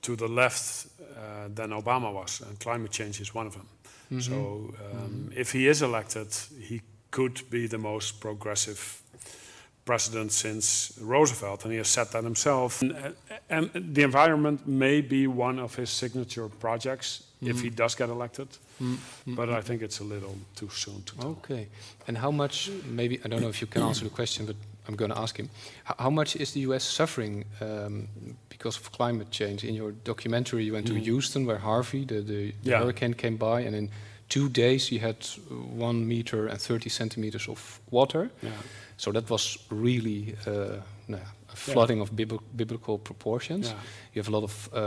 [0.00, 3.66] to the left uh, than Obama was, and climate change is one of them.
[4.08, 4.22] Mm -hmm.
[4.22, 5.40] So, um, mm-hmm.
[5.40, 8.80] if he is elected, he could be the most progressive
[9.88, 12.82] president since Roosevelt, and he has said that himself.
[12.82, 12.92] And,
[13.48, 17.08] and the environment may be one of his signature projects
[17.42, 17.48] mm.
[17.50, 18.48] if he does get elected,
[18.82, 18.98] mm.
[19.26, 21.30] but I think it's a little too soon to tell.
[21.30, 21.68] Okay,
[22.06, 22.70] and how much?
[23.00, 25.34] Maybe I don't know if you can answer the question, but I'm going to ask
[25.42, 25.48] him.
[25.90, 26.84] H how much is the U.S.
[26.98, 28.08] suffering um,
[28.54, 29.60] because of climate change?
[29.70, 30.94] In your documentary, you went mm.
[30.94, 32.80] to Houston, where Harvey, the, the, the yeah.
[32.82, 33.86] hurricane, came by, and in
[34.28, 35.16] two days you had
[35.88, 38.30] one meter and 30 centimeters of water.
[38.42, 38.50] Yeah.
[38.98, 40.80] So that was really uh,
[41.58, 42.04] flooding yeah.
[42.04, 42.16] of
[42.56, 43.68] biblical proportions.
[43.68, 43.74] Yeah.
[44.14, 44.78] You have a lot of uh,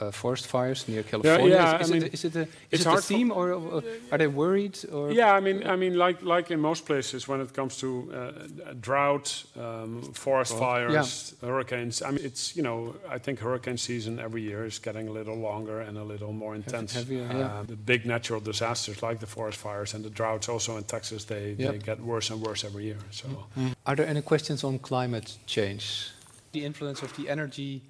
[0.00, 1.56] uh, forest fires near California.
[1.56, 3.52] Yeah, yeah, is, is, I mean, it, is it a, is it a theme, or,
[3.52, 4.78] or, are they worried?
[4.92, 7.88] Or yeah, I mean, I mean, like like in most places, when it comes to
[8.12, 12.02] uh, drought, um, forest fires, hurricanes.
[12.02, 15.36] I mean, it's you know, I think hurricane season every year is getting a little
[15.36, 16.94] longer and a little more intense.
[16.94, 20.84] Heavier, uh, the big natural disasters like the forest fires and the droughts, also in
[20.84, 21.72] Texas, they, yep.
[21.72, 22.98] they get worse and worse every year.
[23.10, 26.10] So, mm are there any questions on climate change?
[26.52, 27.82] The influence of the energy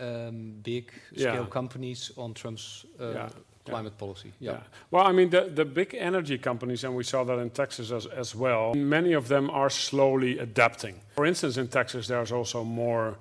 [0.00, 1.46] um, big scale yeah.
[1.46, 3.28] companies on Trump's uh, yeah.
[3.64, 4.00] climate yeah.
[4.00, 4.32] policy.
[4.40, 4.60] Yeah.
[4.90, 8.06] Well, I mean, the, the big energy companies, and we saw that in Texas as,
[8.06, 11.00] as well, many of them are slowly adapting.
[11.16, 13.16] For instance, in Texas, there's also more.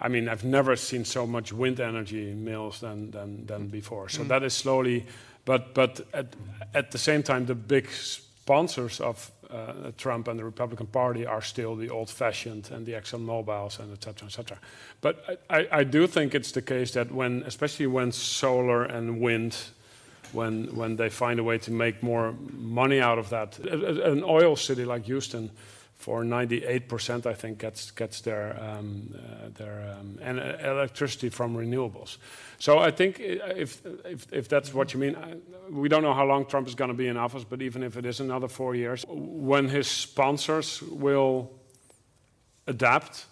[0.00, 4.08] I mean, I've never seen so much wind energy mills than, than, than before.
[4.08, 4.28] So mm.
[4.28, 5.06] that is slowly,
[5.44, 6.26] but, but at,
[6.72, 11.42] at the same time, the big sponsors of uh, Trump and the Republican Party are
[11.42, 14.58] still the old-fashioned and the Exxon Mobiles and et cetera, et cetera.
[15.00, 19.56] But I, I, do think it's the case that when, especially when solar and wind,
[20.32, 24.56] when, when they find a way to make more money out of that, an oil
[24.56, 25.50] city like Houston,
[25.98, 29.12] for 98%, I think, gets gets their um,
[29.60, 32.18] uh, um, and electricity from renewables.
[32.60, 35.16] So I think if that's what you mean,
[35.68, 37.96] we don't know how long Trump is going to be in office, but even if
[37.96, 41.50] it is another four years, when his sponsors will
[42.68, 43.26] adapt,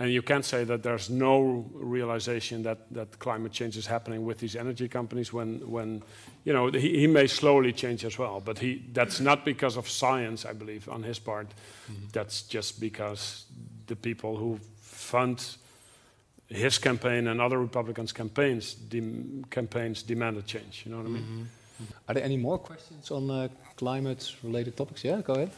[0.00, 4.38] and you can't say that there's no realization that that climate change is happening with
[4.38, 6.02] these energy companies when when
[6.44, 9.88] you know he, he may slowly change as well, but he that's not because of
[9.88, 11.46] science, I believe, on his part.
[11.46, 12.10] Mm -hmm.
[12.12, 13.46] That's just because
[13.86, 15.58] the people who fund
[16.48, 20.82] his campaign and other Republicans' campaigns, dem campaigns demanded change.
[20.84, 21.24] You know what I mean?
[21.24, 21.64] Mm -hmm.
[22.06, 25.02] Are there any more questions on uh, climate-related topics?
[25.02, 25.50] Yeah, go ahead.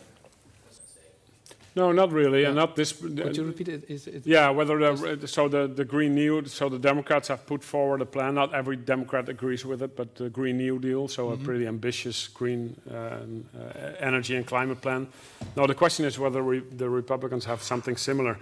[1.77, 2.49] No, not really, yeah.
[2.49, 2.93] and not this.
[2.93, 3.85] Could you repeat it?
[3.87, 7.63] Is it yeah, whether the, so the the Green New, so the Democrats have put
[7.63, 8.35] forward a plan.
[8.35, 11.33] Not every Democrat agrees with it, but the Green New Deal, so mm -hmm.
[11.33, 11.45] a mm-hmm.
[11.45, 15.07] pretty ambitious green um, uh, energy and climate plan.
[15.55, 18.37] Now the question is whether re the Republicans have something similar.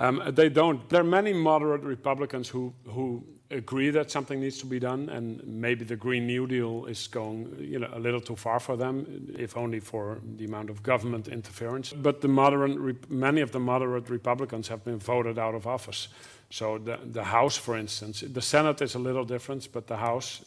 [0.00, 0.88] Um, they don't.
[0.88, 5.46] There are many moderate Republicans who, who agree that something needs to be done, and
[5.46, 9.34] maybe the Green New Deal is going you know, a little too far for them,
[9.38, 11.92] if only for the amount of government interference.
[11.92, 16.08] But the moderate, many of the moderate Republicans have been voted out of office.
[16.48, 20.42] So the, the House, for instance, the Senate is a little different, but the House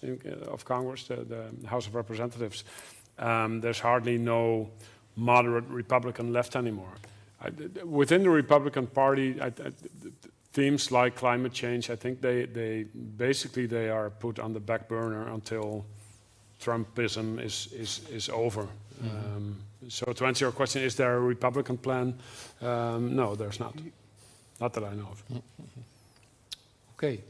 [0.48, 1.18] of Congress, the,
[1.62, 2.64] the House of Representatives,
[3.20, 4.72] um, there's hardly no
[5.16, 6.96] moderate Republican left anymore
[7.84, 9.52] within the Republican Party, I, I,
[10.54, 12.84] themes like climate change, I think they, they
[13.18, 15.86] basically they are put on the back burner until
[16.62, 18.62] Trumpism is, is, is over.
[18.62, 19.36] Mm -hmm.
[19.36, 19.56] um,
[19.88, 22.20] so to answer your question, is there a Republican plan?
[22.62, 23.74] Um, no, there's not.
[24.60, 25.24] Not that I know of.
[25.28, 25.84] Mm -hmm.
[26.94, 27.24] Okay.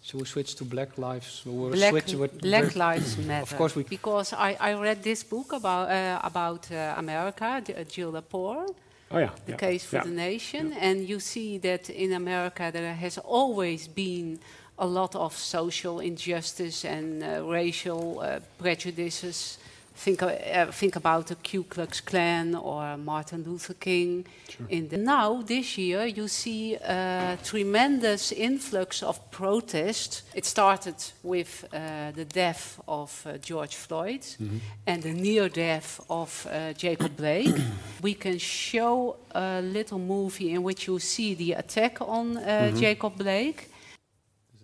[0.00, 1.42] So we switch to Black Lives.
[1.44, 2.04] Black,
[2.40, 3.42] Black Lives Matter.
[3.42, 8.12] of course, we because I, I read this book about uh, about uh, America, Jill
[8.12, 8.74] Lepore,
[9.10, 9.30] Oh, yeah.
[9.46, 9.56] The yeah.
[9.56, 10.04] case for yeah.
[10.04, 10.72] the nation.
[10.72, 10.78] Yeah.
[10.80, 14.38] And you see that in America there has always been
[14.78, 19.58] a lot of social injustice and uh, racial uh, prejudices
[19.98, 24.24] think, uh, think about the Ku Klux Klan or Martin Luther King.
[24.48, 24.98] Sure.
[24.98, 30.22] Now, this year, you see a tremendous influx of protest.
[30.34, 34.60] It started with uh, the death of uh, George Floyd Mhm.
[34.86, 37.54] and the near death of uh, Jacob Blake.
[38.02, 42.40] we can show a little movie in which you see the attack on uh,
[42.72, 42.78] Mhm.
[42.80, 43.68] Jacob Blake.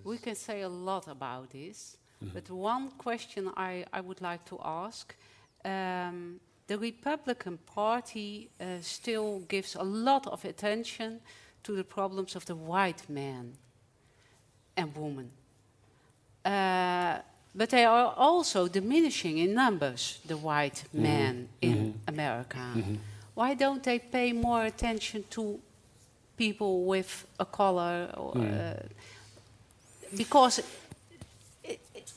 [0.05, 1.97] We can say a lot about this,
[2.33, 5.15] but one question I, I would like to ask
[5.65, 11.21] um, the Republican Party uh, still gives a lot of attention
[11.65, 13.53] to the problems of the white man
[14.77, 15.31] and woman.
[16.45, 17.19] Uh,
[17.55, 21.95] but they are also diminishing in numbers, the white men in Mhm.
[22.09, 22.59] America.
[22.75, 22.99] Mhm.
[23.35, 25.61] Why don't they pay more attention to
[26.37, 28.11] people with a color?
[28.17, 28.51] Or, Mm.
[28.51, 28.83] uh,
[30.17, 30.63] because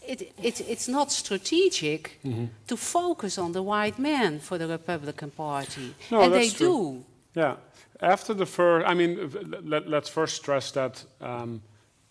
[0.07, 2.49] it, it, it, it's not strategic Mhm.
[2.67, 5.93] to focus on the white man for the Republican Party.
[6.11, 7.03] No, and that's they true.
[7.33, 7.41] do.
[7.41, 7.55] Yeah.
[8.01, 9.17] After the first, I mean,
[9.63, 11.05] let, let's first stress that.
[11.21, 11.61] Um,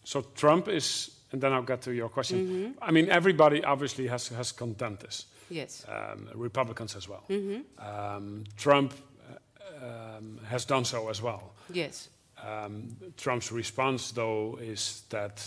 [0.04, 2.38] so Trump is, and then I'll get to your question.
[2.48, 2.88] Mhm.
[2.88, 5.84] I mean, everybody obviously has has condemned this, Yes.
[5.88, 7.22] um, Republicans as well.
[7.28, 7.62] Mhm.
[7.78, 11.52] Um, Trump uh, um, has done so as well.
[11.72, 12.08] Yes.
[12.44, 15.42] Um, Trump's response, though, is that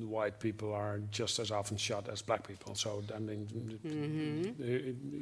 [0.00, 2.74] white people are just as often shot as black people.
[2.74, 3.46] So I mean,
[3.84, 4.50] Mhm.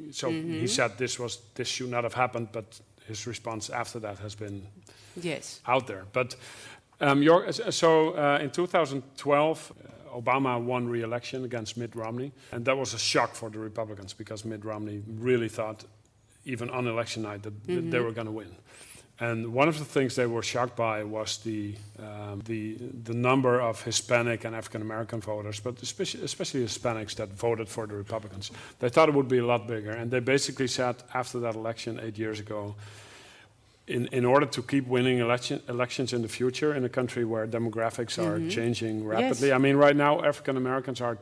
[0.09, 0.69] uh, so he Mhm.
[0.69, 4.67] said this was this should not have happened, but his response after that has been
[5.15, 5.61] Yes.
[5.65, 6.05] out there.
[6.13, 6.35] But
[7.01, 9.71] um, your, so uh, in 2012,
[10.13, 14.13] uh, Obama won re-election against Mitt Romney, and that was a shock for the Republicans
[14.13, 15.83] because Mitt Romney really thought,
[16.45, 18.03] even on election night, that, that they Mhm.
[18.05, 18.55] were going to win.
[19.19, 23.61] And one of the things they were shocked by was the um, the the number
[23.61, 28.51] of Hispanic and African American voters, but especially, especially Hispanics that voted for the Republicans.
[28.79, 31.99] They thought it would be a lot bigger, and they basically said after that election
[32.01, 32.75] eight years ago,
[33.87, 37.45] in, in order to keep winning election, elections in the future in a country where
[37.47, 38.49] demographics are Mhm.
[38.49, 39.51] changing rapidly.
[39.53, 41.17] I mean, right now, African Americans are,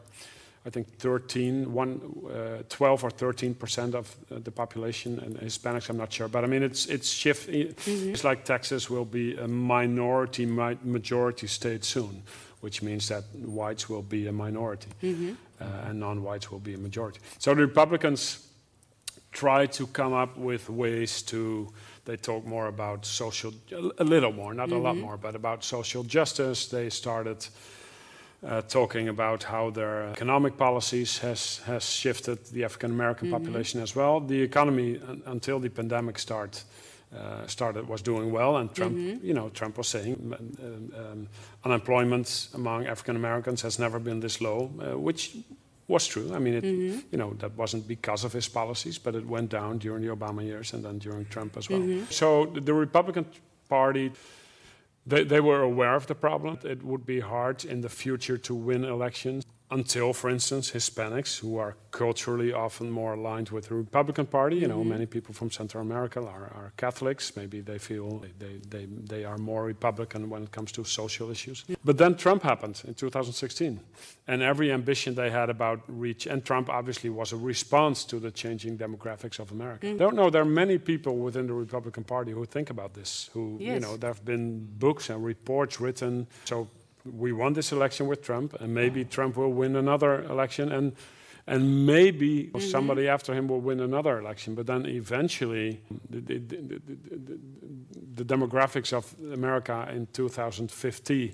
[0.66, 2.00] I think, 13, one,
[2.32, 6.28] uh, 12 or 13 percent of uh, the population, and Hispanics, I'm not sure.
[6.28, 7.50] But I mean, it's, it's shift.
[7.50, 12.22] It's like Texas will be a minority mi- majority state soon,
[12.60, 15.36] which means that whites will be a minority Mhm.
[15.60, 17.20] uh, and non-whites will be a majority.
[17.40, 18.48] So the Republicans
[19.32, 21.74] try to come up with ways to.
[22.06, 23.54] They talk more about social,
[23.98, 25.02] a little more, not a lot Mhm.
[25.02, 26.68] more, but about social justice.
[26.68, 27.48] They started
[28.44, 33.32] uh, talking about how their economic policies has has shifted the African American Mhm.
[33.32, 34.20] population as well.
[34.28, 36.64] The economy un- until the pandemic start.
[37.14, 39.20] Uh, started was doing well, and Trump, Mhm.
[39.22, 41.28] you know, Trump was saying um, um,
[41.66, 45.36] unemployment among African Americans has never been this low, uh, which
[45.88, 46.34] was true.
[46.34, 47.04] I mean, it, Mhm.
[47.12, 50.42] you know, that wasn't because of his policies, but it went down during the Obama
[50.42, 51.82] years and then during Trump as well.
[51.82, 52.06] Mhm.
[52.10, 53.26] So the, the Republican
[53.68, 54.12] Party,
[55.06, 56.60] they, they were aware of the problem.
[56.64, 61.58] It would be hard in the future to win elections until, for instance, Hispanics, who
[61.58, 64.88] are culturally often more aligned with the Republican Party, you know, Mhm.
[64.88, 67.36] many people from Central America are, are Catholics.
[67.38, 71.64] Maybe they feel they, they, they are more Republican when it comes to social issues.
[71.86, 73.80] But then Trump happened in 2016.
[74.28, 78.32] And every ambition they had about reach, and Trump obviously was a response to the
[78.32, 79.88] changing demographics of America.
[79.88, 79.98] Mm.
[79.98, 83.58] Don't know, there are many people within the Republican Party who think about this, who,
[83.60, 86.28] you know, there have been books and reports written.
[86.46, 86.68] So
[87.06, 90.94] we won this election with Trump, and maybe Trump will win another election, and
[91.48, 92.62] and maybe Mhm.
[92.62, 94.54] somebody after him will win another election.
[94.56, 95.80] But then eventually,
[96.10, 96.82] the, the, the,
[98.16, 101.34] the, demographics of America in 2050,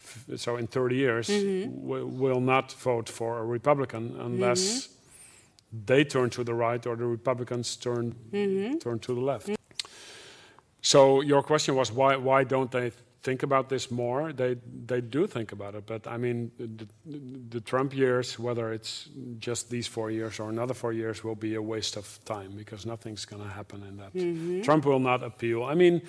[0.00, 1.82] f- so in 30 years, Mhm.
[1.82, 4.88] wi- will not vote for a Republican unless
[5.86, 8.80] they turn to the right or the Republicans turn Mhm.
[8.80, 9.50] turn to the left.
[10.82, 12.90] So your question was why why don't they
[13.22, 14.32] think about this more?
[14.32, 14.56] They
[14.86, 16.86] they do think about it, but I mean the,
[17.50, 19.08] the, Trump years, whether it's
[19.38, 22.86] just these four years or another four years, will be a waste of time because
[22.86, 24.14] nothing's going to happen in that.
[24.14, 24.62] Mhm.
[24.62, 25.64] Trump will not appeal.
[25.64, 26.00] I mean.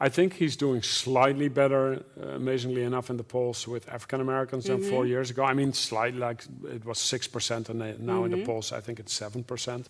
[0.00, 4.64] I think he's doing slightly better, uh, amazingly enough, in the polls with African Americans
[4.66, 5.08] than four Mhm.
[5.08, 5.42] years ago.
[5.42, 8.44] I mean, slightly, like it was 6%, and now in the Mhm.
[8.46, 9.88] polls, I think it's 7%.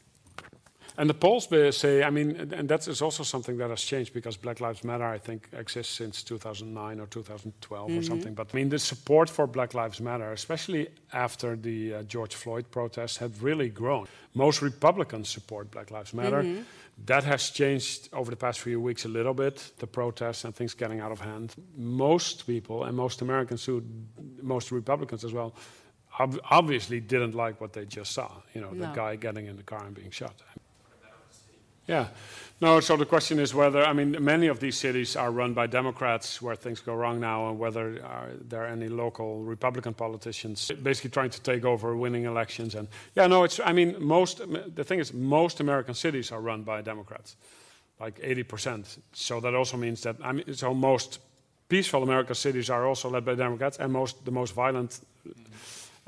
[1.00, 1.46] And the polls
[1.76, 5.04] say, I mean, and- that is also something that has changed because Black Lives Matter,
[5.06, 8.04] I think, exists since 2009 or 2012 or Mhm.
[8.04, 8.34] something.
[8.34, 12.64] But I mean, the support for Black Lives Matter, especially after the uh, George Floyd
[12.70, 14.06] protests, had really grown.
[14.34, 16.42] Most Republicans support Black Lives Matter.
[16.42, 16.64] Mhm.
[17.06, 20.74] That has changed over the past few weeks a little bit, the protests and things
[20.74, 21.54] getting out of hand.
[21.76, 23.82] Most people and most Americans, who,
[24.42, 25.54] most Republicans as well,
[26.18, 28.30] ob- obviously didn't like what they just saw.
[28.52, 30.34] You know, the guy getting in the car and being shot.
[31.88, 32.08] Yeah.
[32.60, 35.68] No, so the question is whether, I mean, many of these cities are run by
[35.68, 40.70] Democrats where things go wrong now, and whether are there are any local Republican politicians
[40.82, 42.74] basically trying to take over winning elections.
[42.74, 44.40] And yeah, no, it's, I mean, most,
[44.74, 47.36] the thing is, most American cities are run by Democrats,
[48.00, 48.98] like 80%.
[49.12, 51.20] So that also means that, I mean, so most
[51.68, 54.98] peaceful American cities are also led by Democrats, and most, the most violent.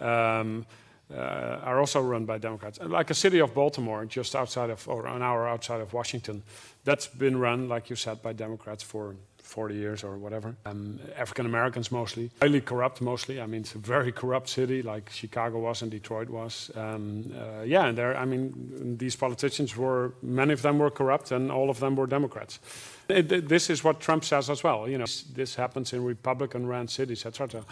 [0.00, 0.66] Um,
[1.14, 2.78] uh, are also run by Democrats.
[2.80, 6.42] Like a city of Baltimore, just outside of, or an hour outside of Washington,
[6.84, 10.54] that's been run, like you said, by Democrats for 40 years or whatever.
[10.64, 13.40] Um, African Americans mostly, highly corrupt mostly.
[13.40, 16.70] I mean, it's a very corrupt city, like Chicago was and Detroit was.
[16.76, 21.32] Um, uh, yeah, and there, I mean, these politicians were, many of them were corrupt,
[21.32, 22.60] and all of them were Democrats.
[23.08, 24.88] It- this is what Trump says as well.
[24.88, 27.64] You know, this happens in Republican-run cities, etc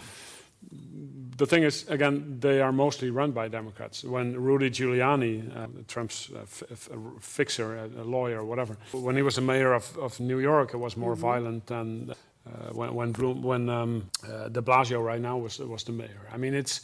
[1.39, 4.05] the thing is, again, they are mostly run by Democrats.
[4.05, 9.17] When Rudy Giuliani, uh, Trump's uh, f- f- a fixer, a, a lawyer, whatever, when
[9.17, 12.11] he was the mayor of, of New York, it was more violent than
[12.47, 16.23] uh, when when, Bloom, when um, uh, De Blasio right now was was the mayor.
[16.35, 16.81] I mean, it's.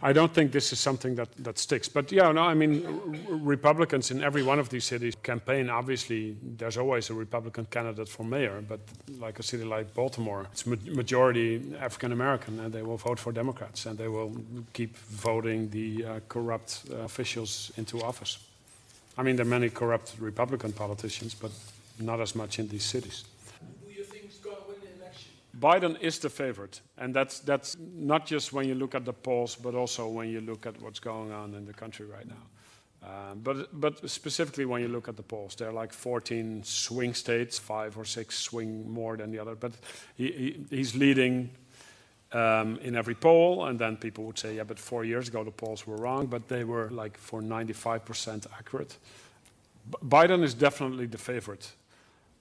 [0.00, 1.88] I don't think this is something that, that sticks.
[1.88, 2.84] But yeah, no, I mean,
[3.28, 5.68] Republicans in every one of these cities campaign.
[5.68, 8.78] Obviously, there's always a Republican candidate for mayor, but
[9.18, 13.32] like a city like Baltimore, it's ma- majority African American, and they will vote for
[13.32, 14.36] Democrats, and they will
[14.72, 18.38] keep voting the uh, corrupt uh, officials into office.
[19.16, 21.50] I mean, there are many corrupt Republican politicians, but
[21.98, 23.24] not as much in these cities.
[23.84, 25.32] Who you think is going to win the election?
[25.58, 29.56] Biden is the favorite, and that's that's not just when you look at the polls,
[29.56, 32.46] but also when you look at what's going on in the country right now.
[33.02, 37.14] Um, but but specifically when you look at the polls, there are like 14 swing
[37.14, 39.54] states, five or six swing more than the other.
[39.54, 39.72] But
[40.16, 41.50] he, he, he's leading
[42.32, 45.50] um, in every poll, and then people would say, yeah, but four years ago the
[45.50, 48.98] polls were wrong, but they were like for 95% accurate.
[49.90, 51.72] B- Biden is definitely the favorite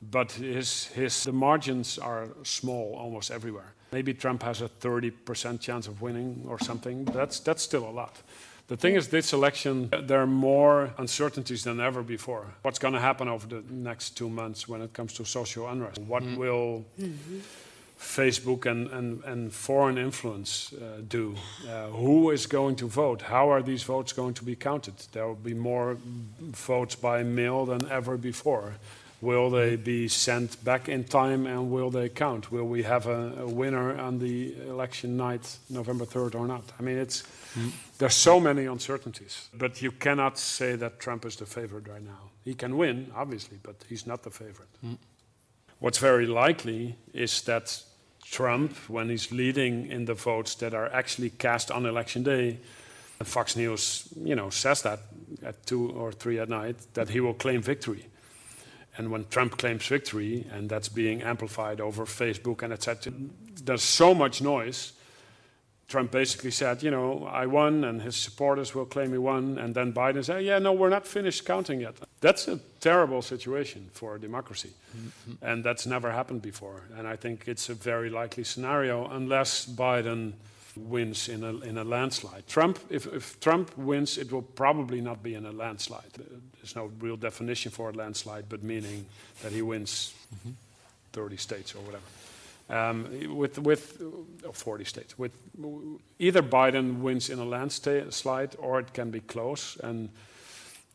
[0.02, 3.74] but his, his, the margins are small almost everywhere.
[3.92, 8.22] Maybe Trump has a 30% chance of winning or something, that's, that's still a lot.
[8.68, 12.48] The thing is, this election, there are more uncertainties than ever before.
[12.64, 16.00] What's going to happen over the next two months when it comes to social unrest?
[16.00, 16.84] What will
[17.98, 21.36] Facebook and, and, and foreign influence uh, do?
[21.66, 23.22] Uh, who is going to vote?
[23.22, 24.96] How are these votes going to be counted?
[25.14, 25.98] There will be more
[26.42, 28.74] votes by mail than ever before.
[29.20, 32.52] Will they be sent back in time and will they count?
[32.52, 36.64] Will we have a, a winner on the election night, November 3rd, or not?
[36.80, 37.24] I mean, it's,
[37.98, 42.30] there's so many uncertainties, but you cannot say that Trump is the favorite right now.
[42.46, 44.70] He can win, obviously, but he's not the favorite.
[44.82, 44.94] Hmm.
[45.80, 47.84] What's very likely is that
[48.24, 52.60] Trump, when he's leading in the votes that are actually cast on election day,
[53.20, 55.00] and Fox News, you know, says that
[55.44, 58.06] at two or three at night, that he will claim victory.
[58.98, 63.14] And when Trump claims victory, and that's being amplified over Facebook and etc.,
[63.64, 64.94] there's so much noise.
[65.88, 69.58] Trump basically said, you know, I won, and his supporters will claim he won.
[69.58, 71.96] And then Biden said, yeah, no, we're not finished counting yet.
[72.20, 74.72] That's a terrible situation for a democracy.
[74.98, 75.46] Mm-hmm.
[75.46, 76.82] And that's never happened before.
[76.98, 80.34] And I think it's a very likely scenario unless Biden
[80.78, 82.48] wins in a, in a landslide.
[82.48, 86.12] Trump, if, if Trump wins, it will probably not be in a landslide.
[86.58, 89.06] There's no real definition for a landslide, but meaning
[89.42, 90.14] that he wins
[91.14, 92.04] 30 states or whatever.
[92.70, 94.02] Um, with with
[94.46, 95.32] uh, 40 states, with
[96.20, 99.78] either Biden wins in a landslide or it can be close.
[99.78, 100.10] And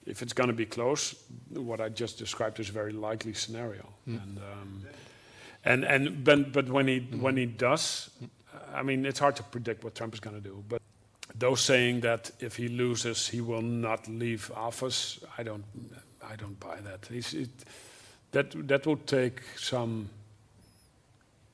[0.07, 1.15] if it's going to be close,
[1.49, 3.89] what I just described is a very likely scenario.
[4.07, 4.85] And um,
[5.65, 8.11] and and but, but when he when he does,
[8.75, 10.63] I mean, it's hard to predict what Trump is going to do.
[10.69, 10.83] But
[11.39, 15.65] those saying that if he loses, he will not leave office, I don't
[16.33, 17.11] I don't buy that.
[17.11, 17.49] It,
[18.33, 20.09] that that would take some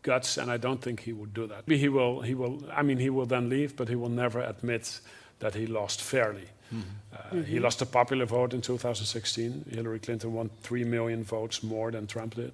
[0.03, 1.67] guts, and I don't think he would do that.
[1.67, 4.41] Maybe He will, he will, I mean, he will then leave, but he will never
[4.41, 5.01] admit
[5.39, 6.49] that he lost fairly.
[6.71, 9.65] Uh, He lost the popular vote in 2016.
[9.71, 12.53] Hillary Clinton won 3 million votes more than Trump did.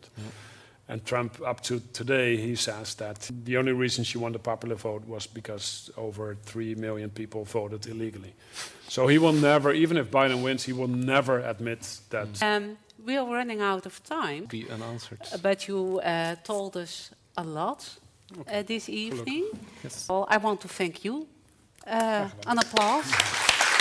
[0.88, 4.74] And Trump, up to today, he says that the only reason she won the popular
[4.76, 8.34] vote was because over 3 million people voted illegally.
[8.88, 12.42] So he will never, even if Biden wins, he will never admit that.
[12.42, 15.20] Um, we are running out of time, Be unanswered.
[15.32, 17.88] uh, but you uh, told us a lot
[18.46, 19.44] uh, this evening.
[19.82, 20.06] Yes.
[20.08, 21.26] Well, I want to thank you.
[21.86, 23.04] Uh, an applause.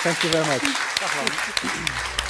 [0.04, 2.23] Thank you very much.